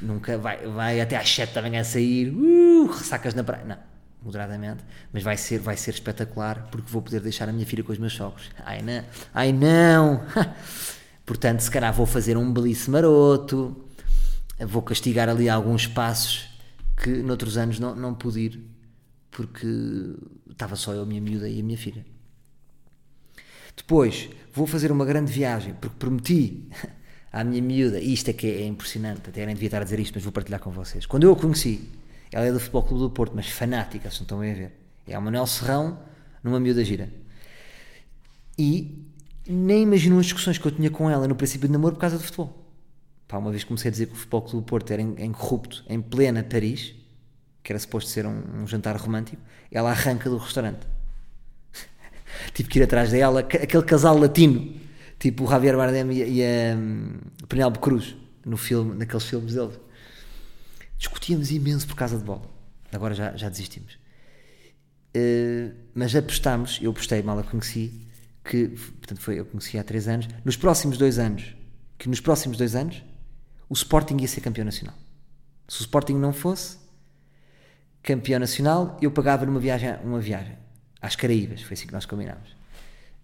nunca 0.00 0.38
vai, 0.38 0.66
vai 0.66 1.00
até 1.00 1.16
às 1.16 1.28
7 1.28 1.54
da 1.54 1.62
manhã 1.62 1.82
sair, 1.82 2.30
uh, 2.30 2.86
ressacas 2.86 3.34
na 3.34 3.42
praia. 3.42 3.64
Não, 3.64 3.78
moderadamente, 4.22 4.84
mas 5.12 5.22
vai 5.22 5.36
ser, 5.36 5.58
vai 5.58 5.76
ser 5.76 5.92
espetacular 5.92 6.68
porque 6.70 6.90
vou 6.90 7.02
poder 7.02 7.20
deixar 7.20 7.48
a 7.48 7.52
minha 7.52 7.66
filha 7.66 7.82
com 7.82 7.92
os 7.92 7.98
meus 7.98 8.12
sogros. 8.12 8.50
Ai 8.64 8.82
não, 8.82 9.04
ai 9.34 9.52
não! 9.52 10.22
Portanto, 11.26 11.60
se 11.60 11.70
calhar 11.70 11.92
vou 11.92 12.06
fazer 12.06 12.36
um 12.36 12.52
belice 12.52 12.90
maroto, 12.90 13.76
vou 14.60 14.82
castigar 14.82 15.28
ali 15.28 15.48
alguns 15.48 15.86
passos 15.86 16.48
que 16.96 17.10
noutros 17.10 17.56
anos 17.56 17.78
não, 17.78 17.94
não 17.94 18.14
pude 18.14 18.40
ir 18.40 18.78
porque 19.30 19.66
estava 20.50 20.74
só 20.74 20.92
eu, 20.92 21.02
a 21.02 21.06
minha 21.06 21.20
miúda 21.20 21.48
e 21.48 21.60
a 21.60 21.62
minha 21.62 21.78
filha. 21.78 22.04
Depois 23.76 24.28
vou 24.52 24.66
fazer 24.66 24.90
uma 24.90 25.04
grande 25.04 25.32
viagem 25.32 25.74
porque 25.74 25.96
prometi 25.96 26.68
à 27.32 27.44
minha 27.44 27.60
miúda, 27.60 28.00
e 28.00 28.12
isto 28.12 28.28
é 28.30 28.32
que 28.32 28.46
é 28.46 28.66
impressionante, 28.66 29.28
até 29.28 29.44
nem 29.44 29.54
devia 29.54 29.68
estar 29.68 29.80
a 29.80 29.84
dizer 29.84 30.00
isto, 30.00 30.14
mas 30.14 30.24
vou 30.24 30.32
partilhar 30.32 30.60
com 30.60 30.70
vocês. 30.70 31.06
Quando 31.06 31.24
eu 31.24 31.32
a 31.32 31.36
conheci, 31.36 31.88
ela 32.32 32.46
é 32.46 32.52
do 32.52 32.58
Futebol 32.58 32.82
Clube 32.82 33.02
do 33.02 33.10
Porto, 33.10 33.32
mas 33.34 33.48
fanática, 33.48 34.10
se 34.10 34.16
não 34.16 34.22
estão 34.22 34.38
bem 34.40 34.52
a 34.52 34.54
ver. 34.54 34.72
É 35.06 35.14
a 35.14 35.20
Manuel 35.20 35.46
Serrão 35.46 35.98
numa 36.42 36.60
miúda 36.60 36.84
gira. 36.84 37.10
E 38.58 39.06
nem 39.48 39.82
imaginam 39.82 40.18
as 40.18 40.26
discussões 40.26 40.58
que 40.58 40.66
eu 40.66 40.72
tinha 40.72 40.90
com 40.90 41.08
ela 41.08 41.26
no 41.26 41.34
princípio 41.34 41.68
de 41.68 41.72
namoro 41.72 41.94
por 41.94 42.00
causa 42.00 42.18
do 42.18 42.22
futebol. 42.22 42.66
Pá, 43.26 43.38
uma 43.38 43.50
vez 43.50 43.64
comecei 43.64 43.88
a 43.88 43.92
dizer 43.92 44.06
que 44.06 44.12
o 44.12 44.16
Futebol 44.16 44.42
Clube 44.42 44.56
do 44.58 44.62
Porto 44.62 44.90
era 44.90 45.02
em, 45.02 45.14
em 45.18 45.32
em 45.88 46.00
plena 46.00 46.42
Paris, 46.42 46.94
que 47.62 47.72
era 47.72 47.78
suposto 47.78 48.10
ser 48.10 48.26
um, 48.26 48.62
um 48.62 48.66
jantar 48.66 48.96
romântico, 48.96 49.40
ela 49.70 49.90
arranca 49.90 50.30
do 50.30 50.38
restaurante. 50.38 50.80
Tive 52.54 52.68
que 52.68 52.78
ir 52.78 52.82
atrás 52.82 53.10
dela, 53.10 53.40
aquele 53.40 53.82
casal 53.82 54.18
latino, 54.18 54.74
tipo 55.18 55.44
o 55.44 55.48
Javier 55.48 55.76
Bardem 55.76 56.10
e, 56.12 56.38
e 56.38 56.42
a 56.42 56.76
um, 56.76 57.18
Penélope 57.48 57.78
Cruz, 57.78 58.16
no 58.44 58.56
filme, 58.56 58.94
naqueles 58.94 59.24
filmes 59.24 59.54
deles. 59.54 59.78
Discutíamos 60.96 61.50
imenso 61.50 61.86
por 61.86 61.96
causa 61.96 62.18
de 62.18 62.24
bola. 62.24 62.42
Agora 62.92 63.14
já, 63.14 63.36
já 63.36 63.48
desistimos. 63.48 63.98
Uh, 65.16 65.74
mas 65.94 66.14
apostámos, 66.14 66.78
eu 66.82 66.90
apostei, 66.90 67.22
mal 67.22 67.38
a 67.38 67.42
conheci, 67.42 68.06
que, 68.44 68.68
portanto, 68.68 69.20
foi, 69.20 69.38
eu 69.38 69.44
conheci 69.44 69.78
há 69.78 69.84
três 69.84 70.08
anos, 70.08 70.28
nos 70.44 70.56
próximos 70.56 70.96
dois 70.96 71.18
anos, 71.18 71.54
que 71.98 72.08
nos 72.08 72.20
próximos 72.20 72.56
dois 72.56 72.74
anos, 72.74 73.02
o 73.68 73.74
Sporting 73.74 74.16
ia 74.20 74.28
ser 74.28 74.40
campeão 74.40 74.64
nacional. 74.64 74.94
Se 75.66 75.80
o 75.80 75.82
Sporting 75.82 76.14
não 76.14 76.32
fosse 76.32 76.78
campeão 78.02 78.40
nacional, 78.40 78.96
eu 79.02 79.10
pagava 79.10 79.44
numa 79.44 79.60
viagem, 79.60 79.94
uma 80.02 80.20
viagem 80.20 80.56
às 81.00 81.14
Caraíbas, 81.14 81.62
foi 81.62 81.74
assim 81.74 81.86
que 81.86 81.92
nós 81.92 82.06
combinámos. 82.06 82.57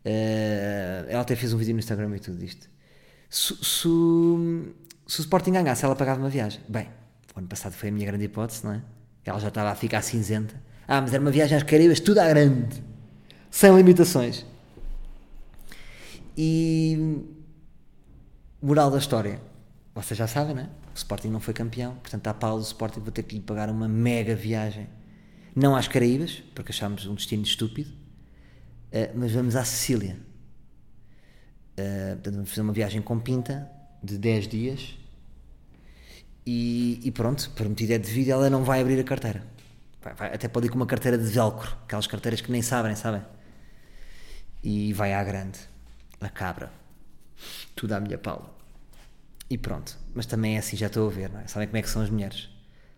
Uh, 0.04 1.08
ela 1.08 1.22
até 1.22 1.34
fez 1.34 1.52
um 1.54 1.56
vídeo 1.56 1.72
no 1.72 1.78
Instagram 1.78 2.14
e 2.16 2.20
tudo 2.20 2.42
isto. 2.44 2.68
Se, 3.30 3.54
se, 3.56 3.88
se 5.06 5.20
o 5.20 5.20
Sporting 5.20 5.52
ganhasse, 5.52 5.84
ela 5.84 5.96
pagava 5.96 6.20
uma 6.20 6.28
viagem. 6.28 6.60
Bem, 6.68 6.88
o 7.34 7.38
ano 7.38 7.48
passado 7.48 7.72
foi 7.72 7.88
a 7.88 7.92
minha 7.92 8.06
grande 8.06 8.24
hipótese, 8.24 8.64
não 8.64 8.74
é? 8.74 8.82
Ela 9.24 9.40
já 9.40 9.48
estava 9.48 9.70
a 9.70 9.74
ficar 9.74 10.02
cinzenta. 10.02 10.54
Ah, 10.86 11.00
mas 11.00 11.14
era 11.14 11.22
uma 11.22 11.30
viagem 11.30 11.56
às 11.56 11.62
Caraíbas, 11.62 11.98
tudo 12.00 12.18
à 12.18 12.28
grande, 12.28 12.82
sem 13.50 13.74
limitações. 13.74 14.44
E 16.36 17.24
moral 18.60 18.90
da 18.90 18.98
história, 18.98 19.40
vocês 19.94 20.18
já 20.18 20.26
sabem, 20.26 20.54
né? 20.54 20.68
O 20.92 20.96
Sporting 20.96 21.28
não 21.28 21.40
foi 21.40 21.54
campeão, 21.54 21.94
portanto, 21.94 22.26
à 22.26 22.34
Paulo, 22.34 22.58
o 22.58 22.62
Sporting 22.62 23.00
vou 23.00 23.10
ter 23.10 23.22
que 23.22 23.36
lhe 23.36 23.40
pagar 23.40 23.70
uma 23.70 23.88
mega 23.88 24.34
viagem. 24.34 24.86
Não 25.56 25.74
às 25.74 25.88
Caraíbas, 25.88 26.42
porque 26.54 26.72
achámos 26.72 27.06
um 27.06 27.14
destino 27.14 27.42
estúpido, 27.42 27.90
uh, 28.94 29.12
mas 29.14 29.32
vamos 29.32 29.56
à 29.56 29.64
Sicília. 29.64 30.16
Uh, 31.78 32.14
portanto, 32.14 32.34
vamos 32.34 32.50
fazer 32.50 32.60
uma 32.60 32.72
viagem 32.72 33.02
com 33.02 33.18
pinta 33.18 33.68
de 34.02 34.16
10 34.16 34.48
dias 34.48 34.96
e, 36.46 37.00
e 37.02 37.10
pronto, 37.10 37.50
prometida 37.50 37.94
é 37.94 37.98
devido, 37.98 38.28
ela 38.30 38.50
não 38.50 38.64
vai 38.64 38.80
abrir 38.80 39.00
a 39.00 39.04
carteira. 39.04 39.42
Vai, 40.02 40.14
vai, 40.14 40.34
até 40.34 40.46
pode 40.46 40.66
ir 40.66 40.70
com 40.70 40.76
uma 40.76 40.86
carteira 40.86 41.16
de 41.16 41.24
velcro, 41.24 41.76
aquelas 41.84 42.06
carteiras 42.06 42.40
que 42.40 42.52
nem 42.52 42.60
sabem, 42.60 42.94
sabem? 42.94 43.22
E 44.62 44.92
vai 44.92 45.14
à 45.14 45.24
grande, 45.24 45.58
a 46.20 46.28
cabra. 46.28 46.70
Tudo 47.74 47.94
à 47.94 48.00
minha 48.00 48.18
Paula. 48.18 48.54
E 49.48 49.58
pronto. 49.58 49.98
Mas 50.14 50.26
também 50.26 50.56
é 50.56 50.58
assim, 50.58 50.76
já 50.76 50.86
estou 50.86 51.08
a 51.08 51.10
ver, 51.10 51.30
não 51.30 51.40
é? 51.40 51.46
Sabem 51.46 51.68
como 51.68 51.78
é 51.78 51.82
que 51.82 51.88
são 51.88 52.02
as 52.02 52.10
mulheres? 52.10 52.48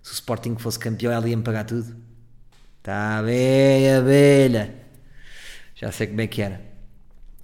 Se 0.03 0.13
o 0.13 0.15
Sporting 0.15 0.57
fosse 0.59 0.79
campeão, 0.79 1.13
ela 1.13 1.29
ia-me 1.29 1.43
pagar 1.43 1.65
tudo. 1.65 1.97
Está 2.79 3.23
bem, 3.23 3.95
abelha. 3.95 4.86
Já 5.77 5.93
sei 5.93 6.09
como 6.09 6.21
é 6.23 6.27
que 6.27 6.43
era. 6.43 6.61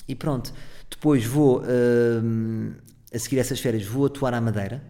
E 0.09 0.15
pronto. 0.15 0.53
Depois 0.91 1.25
vou, 1.25 1.63
hum, 1.63 2.73
a 3.13 3.19
seguir 3.19 3.39
essas 3.39 3.61
férias, 3.61 3.85
vou 3.85 4.07
atuar 4.07 4.35
à 4.35 4.41
Madeira, 4.41 4.83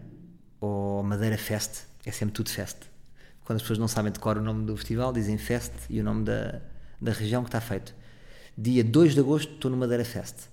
ou 0.59 1.03
Madeira 1.03 1.37
Fest, 1.37 1.83
é 2.05 2.11
sempre 2.11 2.33
tudo 2.33 2.49
Fest. 2.49 2.77
Quando 3.43 3.57
as 3.57 3.61
pessoas 3.61 3.79
não 3.79 3.87
sabem 3.87 4.11
decorar 4.11 4.39
o 4.39 4.43
nome 4.43 4.65
do 4.65 4.75
festival, 4.77 5.11
dizem 5.11 5.37
Fest 5.37 5.73
e 5.89 5.99
o 5.99 6.03
nome 6.03 6.23
da, 6.23 6.61
da 7.01 7.11
região 7.11 7.43
que 7.43 7.49
está 7.49 7.59
feito. 7.59 7.93
Dia 8.57 8.83
2 8.83 9.13
de 9.13 9.19
agosto 9.19 9.53
estou 9.53 9.69
no 9.69 9.75
Madeira 9.75 10.05
Fest. 10.05 10.47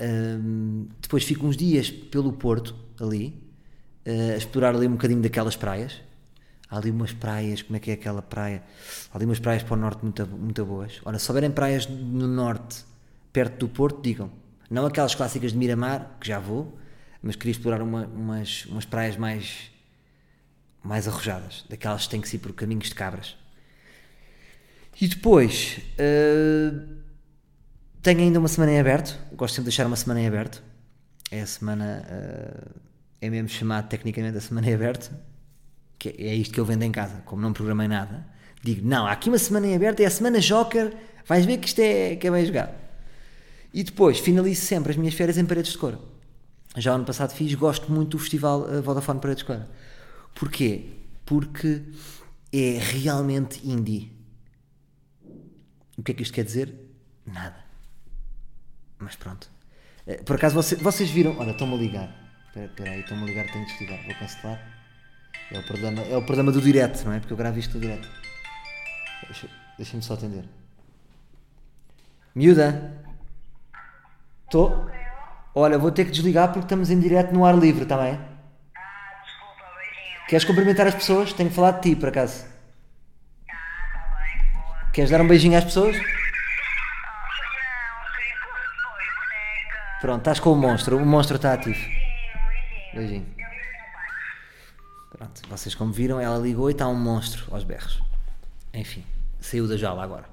Um, 0.00 0.88
depois 1.00 1.22
fico 1.22 1.46
uns 1.46 1.56
dias 1.56 1.90
pelo 1.90 2.32
Porto, 2.32 2.74
ali, 3.00 3.40
uh, 4.06 4.32
a 4.32 4.36
explorar 4.36 4.74
ali 4.74 4.88
um 4.88 4.92
bocadinho 4.92 5.22
daquelas 5.22 5.54
praias. 5.54 6.00
Há 6.70 6.78
ali 6.78 6.90
umas 6.90 7.12
praias, 7.12 7.62
como 7.62 7.76
é 7.76 7.80
que 7.80 7.90
é 7.90 7.94
aquela 7.94 8.22
praia? 8.22 8.62
Há 9.12 9.16
ali 9.16 9.24
umas 9.24 9.38
praias 9.38 9.62
para 9.62 9.74
o 9.74 9.76
norte 9.76 10.02
muito, 10.02 10.26
muito 10.26 10.64
boas. 10.64 11.00
Ora, 11.04 11.18
se 11.18 11.30
houverem 11.30 11.50
praias 11.50 11.86
no 11.86 12.26
norte, 12.26 12.84
perto 13.32 13.66
do 13.66 13.68
Porto, 13.68 14.00
digam. 14.02 14.30
Não 14.70 14.86
aquelas 14.86 15.14
clássicas 15.14 15.52
de 15.52 15.58
Miramar, 15.58 16.16
que 16.20 16.26
já 16.26 16.38
vou, 16.38 16.78
mas 17.22 17.36
queria 17.36 17.52
explorar 17.52 17.82
uma, 17.82 18.06
umas, 18.06 18.64
umas 18.66 18.84
praias 18.84 19.16
mais, 19.16 19.70
mais 20.82 21.06
arrojadas, 21.06 21.64
daquelas 21.68 22.04
que 22.04 22.10
têm 22.10 22.20
que 22.20 22.28
ser 22.28 22.38
por 22.38 22.52
caminhos 22.52 22.88
de 22.88 22.94
cabras. 22.94 23.36
E 25.00 25.08
depois. 25.08 25.80
Uh, 25.98 27.02
tenho 28.02 28.20
ainda 28.20 28.38
uma 28.38 28.48
semana 28.48 28.72
em 28.72 28.78
aberto, 28.78 29.18
gosto 29.34 29.54
sempre 29.54 29.70
de 29.70 29.76
deixar 29.76 29.86
uma 29.86 29.96
semana 29.96 30.20
em 30.20 30.26
aberto. 30.26 30.62
É 31.30 31.40
a 31.40 31.46
semana, 31.46 32.04
uh, 32.06 32.80
é 33.20 33.30
mesmo 33.30 33.48
chamado 33.48 33.88
tecnicamente 33.88 34.36
a 34.36 34.40
semana 34.40 34.68
em 34.68 34.74
aberto, 34.74 35.10
que 35.98 36.10
é 36.18 36.34
isto 36.34 36.52
que 36.52 36.60
eu 36.60 36.64
vendo 36.64 36.82
em 36.82 36.92
casa, 36.92 37.22
como 37.24 37.40
não 37.42 37.52
programei 37.52 37.88
nada. 37.88 38.26
Digo, 38.62 38.86
não, 38.86 39.06
há 39.06 39.12
aqui 39.12 39.28
uma 39.28 39.38
semana 39.38 39.66
em 39.66 39.74
aberto, 39.74 40.00
é 40.00 40.06
a 40.06 40.10
semana 40.10 40.40
Joker, 40.40 40.92
vais 41.26 41.44
ver 41.44 41.58
que 41.58 41.68
isto 41.68 41.80
é, 41.80 42.16
que 42.16 42.26
é 42.26 42.30
bem 42.30 42.44
jogado. 42.44 42.74
E 43.72 43.82
depois 43.82 44.18
finalizo 44.18 44.62
sempre 44.62 44.92
as 44.92 44.96
minhas 44.96 45.14
férias 45.14 45.36
em 45.36 45.44
Paredes 45.44 45.72
de 45.72 45.78
Cora. 45.78 45.98
Já 46.76 46.92
ano 46.92 47.04
passado 47.04 47.32
fiz, 47.32 47.52
gosto 47.54 47.90
muito 47.90 48.12
do 48.12 48.18
festival 48.18 48.62
uh, 48.62 48.82
Vodafone 48.82 49.20
Paredes 49.20 49.42
de 49.42 49.46
Cora. 49.46 49.68
Porquê? 50.34 50.86
Porque 51.24 51.82
é 52.52 52.78
realmente 52.78 53.66
indie. 53.68 54.12
O 55.96 56.02
que 56.02 56.12
é 56.12 56.14
que 56.14 56.22
isto 56.22 56.34
quer 56.34 56.44
dizer? 56.44 56.74
Nada. 57.26 57.64
Mas 58.98 59.16
pronto. 59.16 59.50
Eh, 60.06 60.22
por 60.22 60.36
acaso 60.36 60.54
vocês, 60.54 60.80
vocês 60.80 61.10
viram. 61.10 61.36
Olha, 61.38 61.52
estão-me 61.52 61.74
a 61.74 61.76
ligar. 61.76 62.24
Espera 62.54 62.90
aí, 62.90 63.00
estão-me 63.00 63.22
a 63.24 63.26
ligar, 63.26 63.46
tenho 63.52 63.64
de 63.66 63.72
desligar. 63.72 64.04
Vou 64.04 64.14
cancelar. 64.14 64.73
É 65.50 65.58
o, 65.58 65.62
problema, 65.62 66.02
é 66.02 66.16
o 66.16 66.22
problema 66.22 66.50
do 66.50 66.60
direto, 66.60 67.04
não 67.04 67.12
é? 67.12 67.20
Porque 67.20 67.32
eu 67.32 67.36
gravo 67.36 67.58
isto 67.58 67.74
no 67.74 67.80
direto. 67.80 68.08
Deixa-me 69.76 70.02
só 70.02 70.14
atender. 70.14 70.44
Miúda. 72.34 72.92
Estou. 74.44 74.90
Olha, 75.54 75.78
vou 75.78 75.92
ter 75.92 76.04
que 76.04 76.10
desligar 76.10 76.48
porque 76.48 76.64
estamos 76.64 76.90
em 76.90 76.98
direto 76.98 77.32
no 77.32 77.44
ar 77.44 77.56
livre, 77.56 77.84
está 77.84 77.96
bem? 77.96 78.14
Ah, 78.76 79.22
desculpa, 79.24 79.64
beijinho. 79.78 80.26
Queres 80.28 80.44
cumprimentar 80.44 80.86
as 80.88 80.94
pessoas? 80.94 81.32
Tenho 81.32 81.48
que 81.48 81.54
falar 81.54 81.72
de 81.72 81.82
ti, 81.82 81.96
por 81.96 82.08
acaso. 82.08 82.44
Ah, 83.48 84.18
bem, 84.18 84.52
boa. 84.52 84.90
Queres 84.92 85.10
dar 85.10 85.20
um 85.20 85.28
beijinho 85.28 85.56
às 85.56 85.64
pessoas? 85.64 85.96
Pronto, 90.00 90.18
estás 90.18 90.40
com 90.40 90.52
o 90.52 90.56
monstro. 90.56 90.98
O 90.98 91.06
monstro 91.06 91.36
está 91.36 91.54
ativo. 91.54 91.78
Beijinho, 91.78 92.04
beijinho. 92.94 92.94
Beijinho. 92.94 93.34
Eu 93.38 93.48
vi 93.50 93.56
meu 93.56 95.18
pai. 95.18 95.23
Pronto, 95.34 95.48
vocês 95.48 95.74
como 95.74 95.92
viram, 95.92 96.20
ela 96.20 96.38
ligou 96.38 96.68
e 96.70 96.72
está 96.72 96.86
um 96.86 96.94
monstro 96.94 97.44
aos 97.50 97.64
berros. 97.64 98.00
Enfim, 98.72 99.04
saiu 99.40 99.66
da 99.66 99.76
jaula 99.76 100.02
agora. 100.02 100.26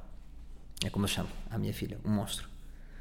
É 0.86 0.90
como 0.90 1.06
eu 1.06 1.10
chamo 1.10 1.30
à 1.50 1.58
minha 1.58 1.74
filha, 1.74 1.98
um 2.06 2.12
monstro. 2.12 2.48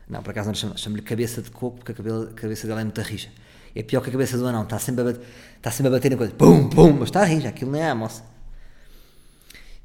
Não, 0.09 0.23
por 0.23 0.31
acaso 0.31 0.49
não 0.49 0.55
chamo, 0.55 0.79
chamo-lhe 0.79 1.03
cabeça 1.03 1.43
de 1.43 1.51
coco 1.51 1.79
porque 1.79 1.93
a 1.93 2.23
a 2.23 2.33
cabeça 2.33 2.67
dela 2.67 2.81
é 2.81 2.85
muito 2.85 3.01
rija. 3.03 3.31
É 3.75 3.83
pior 3.83 4.01
que 4.01 4.09
a 4.09 4.13
cabeça 4.13 4.37
do 4.39 4.47
anão, 4.47 4.63
está 4.63 4.79
sempre 4.79 5.03
a 5.03 5.05
bater, 5.05 5.23
está 5.57 5.71
sempre 5.71 5.89
a 5.89 5.91
bater 5.91 6.13
em 6.13 6.17
coisa. 6.17 6.33
Pum, 6.35 6.69
pum, 6.69 6.93
mas 6.93 7.09
está 7.09 7.23
rija, 7.25 7.49
aquilo 7.49 7.71
nem 7.71 7.83
é 7.83 7.91
a 7.91 7.95
moça. 7.95 8.25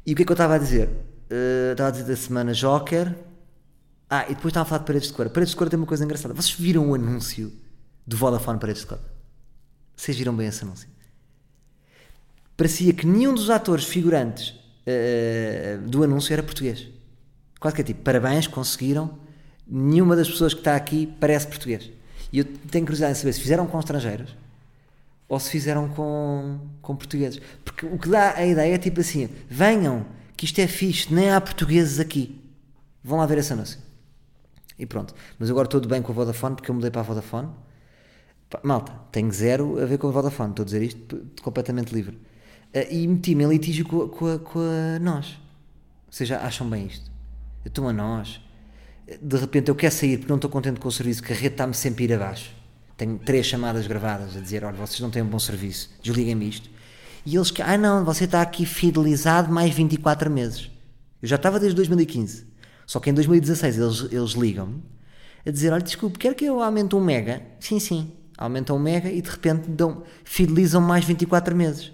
E 0.05 0.13
o 0.13 0.15
que 0.15 0.23
é 0.23 0.25
que 0.25 0.31
eu 0.31 0.35
estava 0.35 0.55
a 0.55 0.57
dizer? 0.57 0.89
Eh, 1.29 1.71
estava 1.71 1.89
a 1.89 1.91
dizer 1.91 2.05
da 2.05 2.15
semana 2.15 2.53
Joker. 2.53 3.13
Ah, 4.09 4.23
e 4.25 4.35
depois 4.35 4.51
estava 4.51 4.63
a 4.63 4.65
falar 4.65 4.79
de 4.79 4.85
Paredes 4.85 5.09
de 5.09 5.13
Cora. 5.13 5.29
Paredes 5.29 5.51
de 5.51 5.57
Cora 5.57 5.69
tem 5.69 5.77
uma 5.77 5.87
coisa 5.87 6.03
engraçada. 6.03 6.33
Vocês 6.33 6.55
viram 6.57 6.89
o 6.89 6.95
anúncio 6.95 7.51
do 8.05 8.15
Vodafone 8.15 8.59
Paredes 8.59 8.81
de 8.81 8.87
Cora? 8.87 9.01
Vocês 9.95 10.17
viram 10.17 10.35
bem 10.35 10.47
esse 10.47 10.63
anúncio? 10.63 10.94
Parecia 12.57 12.93
que 12.93 13.05
nenhum 13.05 13.33
dos 13.33 13.49
atores 13.49 13.85
figurantes 13.85 14.55
eh, 14.85 15.79
do 15.83 16.03
anúncio 16.03 16.33
era 16.33 16.43
português. 16.43 16.87
Quase 17.59 17.75
que 17.75 17.81
é 17.81 17.85
tipo, 17.85 18.01
parabéns, 18.03 18.47
conseguiram. 18.47 19.17
Nenhuma 19.67 20.15
das 20.15 20.29
pessoas 20.29 20.53
que 20.53 20.59
está 20.59 20.75
aqui 20.75 21.07
parece 21.19 21.47
português. 21.47 21.91
E 22.31 22.39
eu 22.39 22.45
tenho 22.45 22.85
curiosidade 22.85 23.13
em 23.13 23.15
saber 23.15 23.33
se 23.33 23.41
fizeram 23.41 23.65
com 23.65 23.79
estrangeiros 23.79 24.35
ou 25.27 25.39
se 25.39 25.49
fizeram 25.49 25.89
com, 25.89 26.59
com 26.81 26.95
portugueses. 26.95 27.41
Porque 27.63 27.85
o 27.85 27.97
que 27.97 28.09
dá 28.09 28.35
a 28.35 28.45
ideia 28.45 28.75
é 28.75 28.77
tipo 28.77 29.01
assim: 29.01 29.29
venham, 29.49 30.05
que 30.37 30.45
isto 30.45 30.59
é 30.59 30.67
fixe, 30.67 31.13
nem 31.13 31.31
há 31.31 31.41
portugueses 31.41 31.99
aqui. 31.99 32.41
Vão 33.03 33.19
lá 33.19 33.25
ver 33.25 33.39
esse 33.39 33.53
anúncio. 33.53 33.79
E 34.77 34.85
pronto. 34.85 35.15
Mas 35.39 35.49
agora 35.49 35.65
estou 35.67 35.79
de 35.79 35.87
bem 35.87 36.01
com 36.01 36.11
a 36.11 36.15
Vodafone 36.15 36.55
porque 36.55 36.69
eu 36.69 36.75
mudei 36.75 36.91
para 36.91 37.01
a 37.01 37.03
Vodafone. 37.03 37.49
Malta, 38.63 38.91
tenho 39.11 39.31
zero 39.31 39.81
a 39.81 39.85
ver 39.85 39.97
com 39.97 40.07
a 40.07 40.11
Vodafone, 40.11 40.51
estou 40.51 40.63
a 40.63 40.65
dizer 40.65 40.81
isto 40.81 41.25
completamente 41.41 41.93
livre. 41.93 42.17
Ah, 42.75 42.85
e 42.91 43.07
meti-me 43.07 43.45
em 43.45 43.47
litígio 43.47 43.85
com, 43.85 44.09
com, 44.09 44.27
a, 44.27 44.37
com 44.37 44.59
a 44.59 44.99
nós. 44.99 45.39
Vocês 46.11 46.29
acham 46.29 46.69
bem 46.69 46.87
isto? 46.87 47.09
Eu 47.63 47.69
estou 47.69 47.87
a 47.87 47.93
nós. 47.93 48.41
De 49.21 49.37
repente 49.37 49.69
eu 49.69 49.75
quero 49.75 49.93
sair 49.93 50.17
porque 50.17 50.29
não 50.29 50.35
estou 50.35 50.49
contente 50.49 50.79
com 50.79 50.89
o 50.89 50.91
serviço, 50.91 51.23
que 51.23 51.31
a 51.31 51.35
rede 51.35 51.53
está-me 51.53 51.73
sempre 51.73 52.03
a 52.03 52.07
ir 52.07 52.13
abaixo. 52.13 52.53
Tenho 52.97 53.17
três 53.17 53.45
chamadas 53.45 53.87
gravadas 53.87 54.35
a 54.35 54.41
dizer: 54.41 54.65
olha, 54.65 54.75
vocês 54.75 54.99
não 54.99 55.09
têm 55.09 55.21
um 55.21 55.27
bom 55.27 55.39
serviço, 55.39 55.89
desliguem-me 56.01 56.49
isto. 56.49 56.69
E 57.25 57.35
eles 57.35 57.51
ah 57.63 57.77
não, 57.77 58.03
você 58.03 58.25
está 58.25 58.41
aqui 58.41 58.65
fidelizado 58.65 59.51
mais 59.51 59.73
24 59.73 60.29
meses. 60.29 60.69
Eu 61.21 61.29
já 61.29 61.37
estava 61.37 61.59
desde 61.59 61.75
2015. 61.77 62.45
Só 62.85 62.99
que 62.99 63.09
em 63.09 63.13
2016 63.13 63.77
eles, 63.77 64.07
eles 64.11 64.31
ligam-me 64.31 64.83
a 65.45 65.51
dizer: 65.51 65.71
olha, 65.71 65.81
desculpe, 65.81 66.19
quer 66.19 66.35
que 66.35 66.45
eu 66.45 66.61
aumente 66.61 66.93
um 66.95 67.03
mega? 67.03 67.41
Sim, 67.59 67.79
sim. 67.79 68.11
Aumentam 68.37 68.75
um 68.75 68.79
mega 68.79 69.09
e 69.09 69.21
de 69.21 69.29
repente 69.29 69.69
dão, 69.69 70.03
fidelizam 70.25 70.81
mais 70.81 71.05
24 71.05 71.55
meses. 71.55 71.91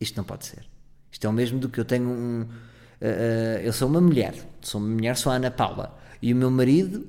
Isto 0.00 0.16
não 0.16 0.24
pode 0.24 0.46
ser. 0.46 0.64
Isto 1.10 1.26
é 1.26 1.30
o 1.30 1.32
mesmo 1.32 1.58
do 1.58 1.68
que 1.68 1.80
eu 1.80 1.84
tenho 1.84 2.08
um. 2.08 2.46
eh, 3.00 3.60
eh, 3.60 3.68
eu 3.68 3.72
sou 3.72 3.88
uma 3.88 4.00
mulher, 4.00 4.34
sou 4.60 4.80
uma 4.80 4.90
mulher, 4.90 5.16
sou 5.16 5.32
a 5.32 5.36
Ana 5.36 5.50
Paula, 5.50 5.98
e 6.20 6.32
o 6.32 6.36
meu 6.36 6.50
marido 6.50 7.06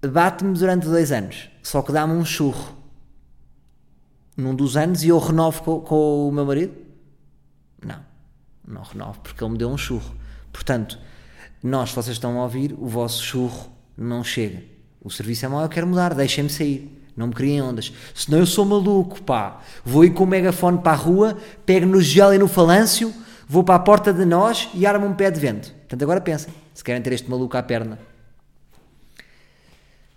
bate-me 0.00 0.54
durante 0.54 0.86
dois 0.86 1.12
anos, 1.12 1.50
só 1.62 1.82
que 1.82 1.92
dá-me 1.92 2.12
um 2.12 2.24
churro 2.24 2.76
num 4.36 4.54
dos 4.54 4.76
anos 4.76 5.02
e 5.04 5.08
eu 5.08 5.18
renovo 5.18 5.62
com, 5.62 5.80
com 5.80 6.28
o 6.28 6.32
meu 6.32 6.44
marido? 6.44 6.74
Não, 7.84 8.04
não 8.66 8.82
renovo 8.82 9.20
porque 9.20 9.42
ele 9.42 9.52
me 9.52 9.58
deu 9.58 9.68
um 9.68 9.76
churro. 9.76 10.14
Portanto, 10.52 10.98
nós, 11.62 11.92
vocês 11.92 12.16
estão 12.16 12.38
a 12.40 12.42
ouvir, 12.44 12.72
o 12.78 12.86
vosso 12.86 13.22
churro 13.22 13.70
não 13.96 14.24
chega. 14.24 14.62
O 15.00 15.10
serviço 15.10 15.44
é 15.46 15.48
mau, 15.48 15.62
eu 15.62 15.68
quero 15.68 15.86
mudar, 15.86 16.14
deixem-me 16.14 16.48
sair. 16.48 17.01
Não 17.16 17.26
me 17.26 17.34
criem 17.34 17.60
ondas. 17.60 17.92
Senão 18.14 18.38
eu 18.38 18.46
sou 18.46 18.64
maluco, 18.64 19.22
pá. 19.22 19.60
Vou 19.84 20.04
ir 20.04 20.10
com 20.10 20.24
o 20.24 20.26
megafone 20.26 20.78
para 20.78 20.92
a 20.92 20.96
rua, 20.96 21.36
pego 21.66 21.86
no 21.86 22.00
gel 22.00 22.32
e 22.34 22.38
no 22.38 22.48
falâncio, 22.48 23.12
vou 23.48 23.62
para 23.62 23.74
a 23.74 23.78
porta 23.78 24.12
de 24.12 24.24
nós 24.24 24.68
e 24.74 24.86
armo 24.86 25.06
um 25.06 25.14
pé 25.14 25.30
de 25.30 25.38
vento. 25.38 25.70
Portanto, 25.72 26.02
agora 26.02 26.20
pensem, 26.20 26.52
se 26.72 26.82
querem 26.82 27.02
ter 27.02 27.12
este 27.12 27.28
maluco 27.28 27.56
à 27.56 27.62
perna. 27.62 27.98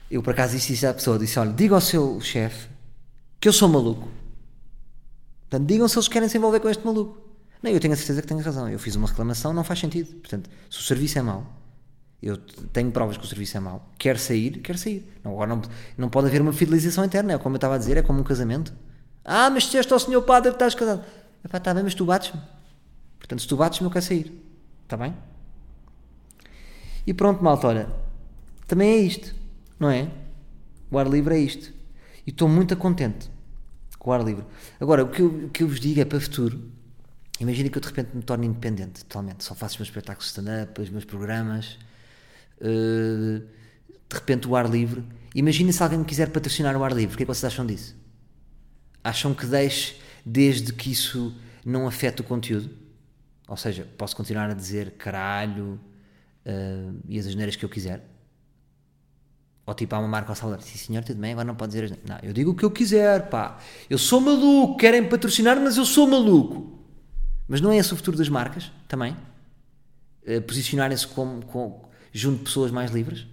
Eu, 0.09 0.23
por 0.23 0.31
acaso, 0.31 0.55
disse 0.55 0.73
isso 0.73 0.87
à 0.87 0.93
pessoa. 0.93 1.19
Disse, 1.19 1.37
olha, 1.39 1.51
diga 1.51 1.75
ao 1.75 1.81
seu 1.81 2.21
chefe 2.21 2.69
que 3.39 3.47
eu 3.47 3.53
sou 3.53 3.67
maluco. 3.67 4.07
Portanto, 5.49 5.67
digam 5.67 5.87
se 5.87 5.97
eles 5.97 6.07
querem 6.07 6.29
se 6.29 6.37
envolver 6.37 6.59
com 6.59 6.69
este 6.69 6.85
maluco. 6.85 7.17
Não, 7.61 7.71
eu 7.71 7.79
tenho 7.79 7.93
a 7.93 7.97
certeza 7.97 8.21
que 8.21 8.27
tenho 8.27 8.39
razão. 8.41 8.69
Eu 8.69 8.79
fiz 8.79 8.95
uma 8.95 9.07
reclamação, 9.07 9.53
não 9.53 9.63
faz 9.63 9.79
sentido. 9.79 10.13
Portanto, 10.15 10.49
se 10.69 10.79
o 10.79 10.81
serviço 10.83 11.19
é 11.19 11.21
mau, 11.21 11.45
eu 12.21 12.37
tenho 12.37 12.91
provas 12.91 13.17
que 13.17 13.23
o 13.23 13.27
serviço 13.27 13.57
é 13.57 13.59
mau, 13.59 13.91
quer 13.97 14.17
sair, 14.17 14.59
quer 14.59 14.77
sair. 14.77 15.07
Não, 15.23 15.33
agora 15.33 15.55
não, 15.55 15.61
não 15.97 16.09
pode 16.09 16.27
haver 16.27 16.41
uma 16.41 16.53
fidelização 16.53 17.05
interna, 17.05 17.33
é 17.33 17.37
como 17.37 17.55
eu 17.55 17.57
estava 17.57 17.75
a 17.75 17.77
dizer, 17.77 17.97
é 17.97 18.01
como 18.01 18.19
um 18.19 18.23
casamento. 18.23 18.73
Ah, 19.23 19.49
mas 19.49 19.63
disseste 19.63 19.91
ao 19.91 19.99
senhor 19.99 20.21
padre 20.21 20.49
que 20.51 20.55
estás 20.55 20.75
casado. 20.75 21.03
Epá, 21.43 21.57
está 21.57 21.73
bem, 21.73 21.83
mas 21.83 21.93
tu 21.93 22.05
bates-me. 22.05 22.41
Portanto, 23.19 23.41
se 23.41 23.47
tu 23.47 23.55
bates-me, 23.55 23.87
eu 23.87 23.91
quero 23.91 24.05
sair. 24.05 24.41
Está 24.83 24.97
bem? 24.97 25.15
E 27.05 27.13
pronto, 27.13 27.43
malta, 27.43 27.67
olha, 27.67 27.89
também 28.67 28.89
é 28.89 28.97
isto, 28.97 29.35
não 29.79 29.89
é? 29.89 30.09
O 30.89 30.97
ar 30.97 31.07
livre 31.07 31.35
é 31.35 31.39
isto. 31.39 31.71
E 32.25 32.31
estou 32.31 32.47
muito 32.47 32.75
contente 32.75 33.29
com 33.99 34.09
o 34.09 34.13
ar 34.13 34.23
livre. 34.23 34.45
Agora, 34.79 35.03
o 35.03 35.09
que 35.09 35.21
eu, 35.21 35.27
o 35.27 35.49
que 35.49 35.63
eu 35.63 35.67
vos 35.67 35.79
digo 35.79 35.99
é 36.01 36.05
para 36.05 36.17
o 36.17 36.21
futuro. 36.21 36.71
Imagina 37.39 37.69
que 37.69 37.77
eu 37.77 37.81
de 37.81 37.87
repente 37.87 38.15
me 38.15 38.23
torno 38.23 38.45
independente 38.45 39.03
totalmente. 39.05 39.43
Só 39.43 39.53
faço 39.53 39.73
os 39.73 39.79
meus 39.79 39.89
espetáculos 39.89 40.27
stand-up, 40.27 40.81
os 40.81 40.89
meus 40.89 41.05
programas. 41.05 41.77
Eh, 42.61 43.41
de 44.09 44.15
repente 44.15 44.47
o 44.47 44.55
ar 44.55 44.69
livre. 44.69 45.03
Imagina 45.33 45.71
se 45.71 45.81
alguém 45.83 45.99
me 45.99 46.05
quiser 46.05 46.29
patrocinar 46.29 46.75
o 46.77 46.83
ar 46.83 46.91
livre. 46.93 47.13
O 47.15 47.17
que 47.17 47.23
é 47.23 47.25
que 47.25 47.33
vocês 47.33 47.51
acham 47.51 47.65
disso? 47.65 47.95
Acham 49.03 49.33
que 49.33 49.45
deixe 49.45 49.97
desde 50.25 50.73
que 50.73 50.91
isso 50.91 51.35
não 51.65 51.87
afete 51.87 52.21
o 52.21 52.23
conteúdo? 52.23 52.69
Ou 53.47 53.57
seja, 53.57 53.87
posso 53.97 54.15
continuar 54.15 54.49
a 54.49 54.53
dizer 54.53 54.91
caralho 54.91 55.79
eh, 56.43 56.89
e 57.07 57.19
as 57.19 57.27
asneiras 57.27 57.55
que 57.55 57.63
eu 57.65 57.69
quiser? 57.69 58.03
Ou 59.67 59.73
tipo, 59.73 59.95
há 59.95 59.99
uma 59.99 60.07
marca 60.07 60.31
ao 60.31 60.35
salvar, 60.35 60.61
sim 60.61 60.77
senhor, 60.77 61.03
tudo 61.03 61.19
bem, 61.19 61.31
agora 61.31 61.45
não 61.47 61.55
pode 61.55 61.71
dizer 61.73 61.85
asneiras. 61.85 62.07
Não, 62.09 62.19
eu 62.21 62.33
digo 62.33 62.51
o 62.51 62.55
que 62.55 62.63
eu 62.63 62.69
quiser, 62.71 63.29
pá. 63.29 63.59
Eu 63.89 63.97
sou 63.97 64.21
maluco, 64.21 64.77
querem 64.77 65.07
patrocinar, 65.07 65.59
mas 65.59 65.75
eu 65.77 65.85
sou 65.85 66.07
maluco. 66.07 66.79
Mas 67.47 67.61
não 67.61 67.71
é 67.71 67.77
esse 67.77 67.91
o 67.93 67.95
futuro 67.95 68.17
das 68.17 68.29
marcas, 68.29 68.71
também? 68.87 69.15
Eh, 70.25 70.39
Posicionarem-se 70.39 71.07
como, 71.07 71.43
com- 71.45 71.83
junto 72.17 72.37
de 72.37 72.43
pessoas 72.45 72.71
mais 72.71 72.91
livres? 72.91 73.27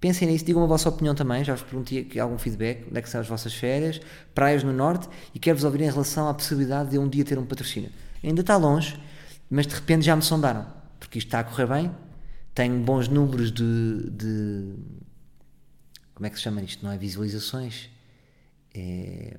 Pensem 0.00 0.26
nisso, 0.26 0.44
digam 0.44 0.64
a 0.64 0.66
vossa 0.66 0.88
opinião 0.88 1.14
também. 1.14 1.44
Já 1.44 1.54
vos 1.54 1.62
perguntei 1.62 2.00
aqui 2.00 2.18
algum 2.18 2.36
feedback, 2.36 2.84
onde 2.88 2.98
é 2.98 3.02
que 3.02 3.08
são 3.08 3.20
as 3.20 3.28
vossas 3.28 3.54
férias, 3.54 4.00
praias 4.34 4.64
no 4.64 4.72
norte, 4.72 5.08
e 5.32 5.38
quero-vos 5.38 5.62
ouvir 5.64 5.82
em 5.82 5.90
relação 5.90 6.28
à 6.28 6.34
possibilidade 6.34 6.90
de 6.90 6.98
um 6.98 7.08
dia 7.08 7.24
ter 7.24 7.38
um 7.38 7.46
patrocínio. 7.46 7.90
Ainda 8.24 8.40
está 8.40 8.56
longe, 8.56 9.00
mas 9.48 9.66
de 9.66 9.74
repente 9.74 10.04
já 10.04 10.16
me 10.16 10.22
sondaram, 10.22 10.66
porque 10.98 11.18
isto 11.18 11.28
está 11.28 11.38
a 11.38 11.44
correr 11.44 11.66
bem, 11.68 11.94
tenho 12.52 12.80
bons 12.82 13.06
números 13.06 13.52
de. 13.52 14.10
de- 14.10 14.74
como 16.14 16.26
é 16.26 16.30
que 16.30 16.36
se 16.36 16.42
chama 16.42 16.60
isto? 16.62 16.84
Não 16.84 16.90
é 16.90 16.98
visualizações? 16.98 17.88
É, 18.74 19.36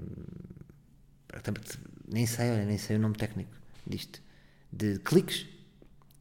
nem 2.08 2.26
sei, 2.26 2.52
olha, 2.52 2.66
nem 2.66 2.78
sei 2.78 2.96
o 2.96 3.00
nome 3.00 3.16
técnico 3.16 3.52
disto. 3.86 4.22
De 4.72 4.98
cliques, 5.00 5.46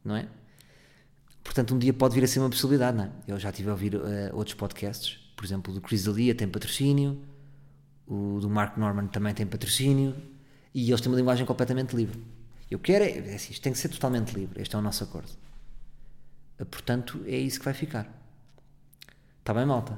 não 0.03 0.17
é? 0.17 0.27
Portanto, 1.53 1.75
um 1.75 1.77
dia 1.77 1.93
pode 1.93 2.15
vir 2.15 2.23
a 2.23 2.27
ser 2.27 2.39
uma 2.39 2.49
possibilidade, 2.49 2.97
não 2.97 3.03
é? 3.03 3.11
Eu 3.27 3.37
já 3.37 3.51
estive 3.51 3.69
a 3.69 3.73
ouvir 3.73 3.93
eh, 3.93 4.31
outros 4.33 4.55
podcasts, 4.55 5.19
por 5.35 5.45
exemplo, 5.45 5.71
o 5.71 5.75
do 5.75 5.81
Chris 5.81 6.03
D'Elia 6.03 6.33
tem 6.33 6.47
patrocínio, 6.47 7.21
o 8.07 8.39
do 8.41 8.49
Mark 8.49 8.75
Norman 8.75 9.05
também 9.05 9.35
tem 9.35 9.45
patrocínio, 9.45 10.15
e 10.73 10.89
eles 10.89 10.99
têm 10.99 11.11
uma 11.11 11.15
linguagem 11.15 11.45
completamente 11.45 11.95
livre. 11.95 12.19
Eu 12.71 12.79
quero, 12.79 13.03
é, 13.03 13.19
é 13.19 13.35
assim, 13.35 13.51
isto 13.51 13.61
tem 13.61 13.71
que 13.71 13.77
ser 13.77 13.89
totalmente 13.89 14.33
livre, 14.33 14.59
este 14.63 14.75
é 14.75 14.79
o 14.79 14.81
nosso 14.81 15.03
acordo. 15.03 15.29
Eh, 16.57 16.65
Portanto, 16.65 17.21
é 17.27 17.37
isso 17.37 17.59
que 17.59 17.65
vai 17.65 17.75
ficar. 17.75 18.11
Está 19.41 19.53
bem, 19.53 19.67
malta? 19.67 19.95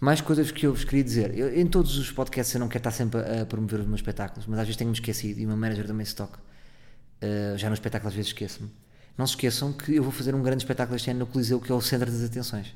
Mais 0.00 0.20
coisas 0.20 0.50
que 0.50 0.66
eu 0.66 0.74
vos 0.74 0.82
queria 0.82 1.04
dizer. 1.04 1.38
Eu, 1.38 1.56
em 1.56 1.66
todos 1.68 1.96
os 1.96 2.10
podcasts 2.10 2.52
eu 2.52 2.58
não 2.58 2.66
quero 2.66 2.80
estar 2.80 2.90
sempre 2.90 3.20
a, 3.20 3.42
a 3.42 3.46
promover 3.46 3.78
os 3.78 3.86
meus 3.86 4.00
espetáculos, 4.00 4.48
mas 4.48 4.58
às 4.58 4.66
vezes 4.66 4.76
tenho-me 4.76 4.96
esquecido 4.96 5.38
e 5.38 5.44
o 5.44 5.48
meu 5.48 5.56
manager 5.56 5.86
também 5.86 6.04
se 6.04 6.16
toca. 6.16 6.40
Uh, 7.22 7.56
já 7.56 7.68
no 7.68 7.74
espetáculo 7.74 8.08
às 8.08 8.14
vezes 8.14 8.30
esqueço-me. 8.30 8.68
Não 9.18 9.26
se 9.26 9.32
esqueçam 9.32 9.72
que 9.72 9.96
eu 9.96 10.02
vou 10.02 10.12
fazer 10.12 10.34
um 10.34 10.42
grande 10.42 10.62
espetáculo 10.62 10.96
este 10.96 11.10
ano 11.10 11.18
no 11.20 11.26
Coliseu, 11.26 11.60
que 11.60 11.70
é 11.70 11.74
o 11.74 11.80
centro 11.80 12.10
das 12.10 12.22
atenções. 12.22 12.74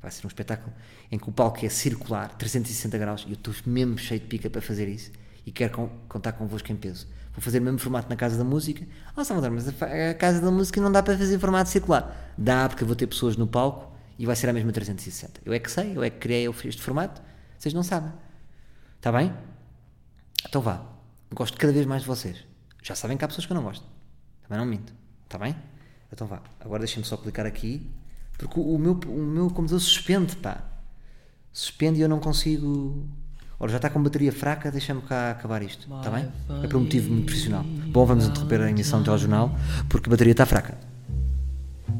Vai 0.00 0.10
ser 0.10 0.26
um 0.26 0.28
espetáculo 0.28 0.72
em 1.10 1.18
que 1.18 1.28
o 1.28 1.32
palco 1.32 1.64
é 1.64 1.68
circular, 1.68 2.34
360 2.36 2.96
graus, 2.98 3.24
e 3.26 3.30
eu 3.30 3.34
estou 3.34 3.54
mesmo 3.66 3.98
cheio 3.98 4.18
de 4.20 4.26
pica 4.26 4.48
para 4.50 4.62
fazer 4.62 4.88
isso. 4.88 5.12
E 5.46 5.52
quero 5.52 5.72
con- 5.74 5.90
contar 6.08 6.32
convosco 6.32 6.72
em 6.72 6.76
peso. 6.76 7.06
Vou 7.34 7.40
fazer 7.42 7.58
o 7.60 7.62
mesmo 7.62 7.78
formato 7.78 8.08
na 8.08 8.16
Casa 8.16 8.36
da 8.38 8.44
Música. 8.44 8.86
Ah, 9.14 9.22
Salvador, 9.24 9.50
mas 9.50 9.68
a, 9.68 10.10
a 10.10 10.14
Casa 10.14 10.40
da 10.40 10.50
Música 10.50 10.80
não 10.80 10.90
dá 10.90 11.02
para 11.02 11.16
fazer 11.16 11.38
formato 11.38 11.68
circular. 11.68 12.32
Dá, 12.38 12.68
porque 12.68 12.82
eu 12.84 12.86
vou 12.86 12.96
ter 12.96 13.06
pessoas 13.06 13.36
no 13.36 13.46
palco 13.46 13.92
e 14.18 14.24
vai 14.26 14.34
ser 14.34 14.48
a 14.48 14.52
mesma 14.52 14.72
360. 14.72 15.40
Eu 15.44 15.52
é 15.52 15.58
que 15.58 15.70
sei, 15.70 15.96
eu 15.96 16.02
é 16.02 16.10
que 16.10 16.18
criei 16.18 16.48
este 16.48 16.80
formato, 16.82 17.20
vocês 17.58 17.74
não 17.74 17.82
sabem. 17.82 18.12
Está 18.96 19.12
bem? 19.12 19.32
Então 20.48 20.60
vá. 20.62 20.84
Gosto 21.32 21.58
cada 21.58 21.72
vez 21.72 21.86
mais 21.86 22.02
de 22.02 22.08
vocês. 22.08 22.44
Já 22.82 22.94
sabem 22.94 23.16
que 23.16 23.24
há 23.24 23.28
pessoas 23.28 23.46
que 23.46 23.52
eu 23.52 23.56
não 23.56 23.62
gosto. 23.62 23.84
Também 24.42 24.58
não 24.58 24.66
minto. 24.66 24.92
Está 25.24 25.38
bem? 25.38 25.54
Então 26.12 26.26
vá. 26.26 26.40
Agora 26.60 26.80
deixem-me 26.80 27.06
só 27.06 27.16
clicar 27.16 27.46
aqui. 27.46 27.90
Porque 28.36 28.58
o 28.58 28.78
meu, 28.78 28.92
o 29.06 29.22
meu 29.22 29.48
computador 29.48 29.80
suspende, 29.80 30.36
pá. 30.36 30.62
Suspende 31.52 32.00
e 32.00 32.02
eu 32.02 32.08
não 32.08 32.18
consigo. 32.18 33.06
Ora, 33.58 33.70
já 33.70 33.76
está 33.76 33.88
com 33.88 34.02
bateria 34.02 34.32
fraca, 34.32 34.70
deixa-me 34.70 35.02
cá 35.02 35.30
acabar 35.30 35.62
isto. 35.62 35.86
Está 35.96 36.10
bem? 36.10 36.28
É 36.62 36.66
por 36.66 36.76
um 36.78 36.80
motivo 36.80 37.12
muito 37.12 37.26
profissional. 37.26 37.62
Bom, 37.62 38.04
vamos 38.04 38.26
interromper 38.26 38.60
a 38.62 38.70
emissão 38.70 38.98
do 39.00 39.04
telejornal 39.04 39.56
porque 39.88 40.08
a 40.08 40.10
bateria 40.10 40.32
está 40.32 40.44
fraca. 40.44 40.76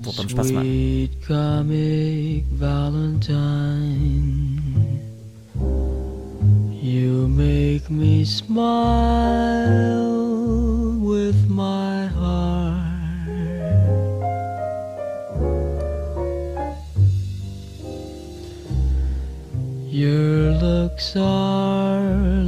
Voltamos 0.01 0.33
para 0.33 0.43
a 0.43 0.47
semana. 0.47 0.67
You 6.83 7.29
make 7.29 7.89
me 7.93 8.25
smile 8.25 8.51
with 11.01 11.49
my 11.49 12.09
heart. 12.09 12.52
Looks 20.63 21.17
are 21.17 22.05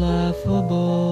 laughable, 0.06 1.03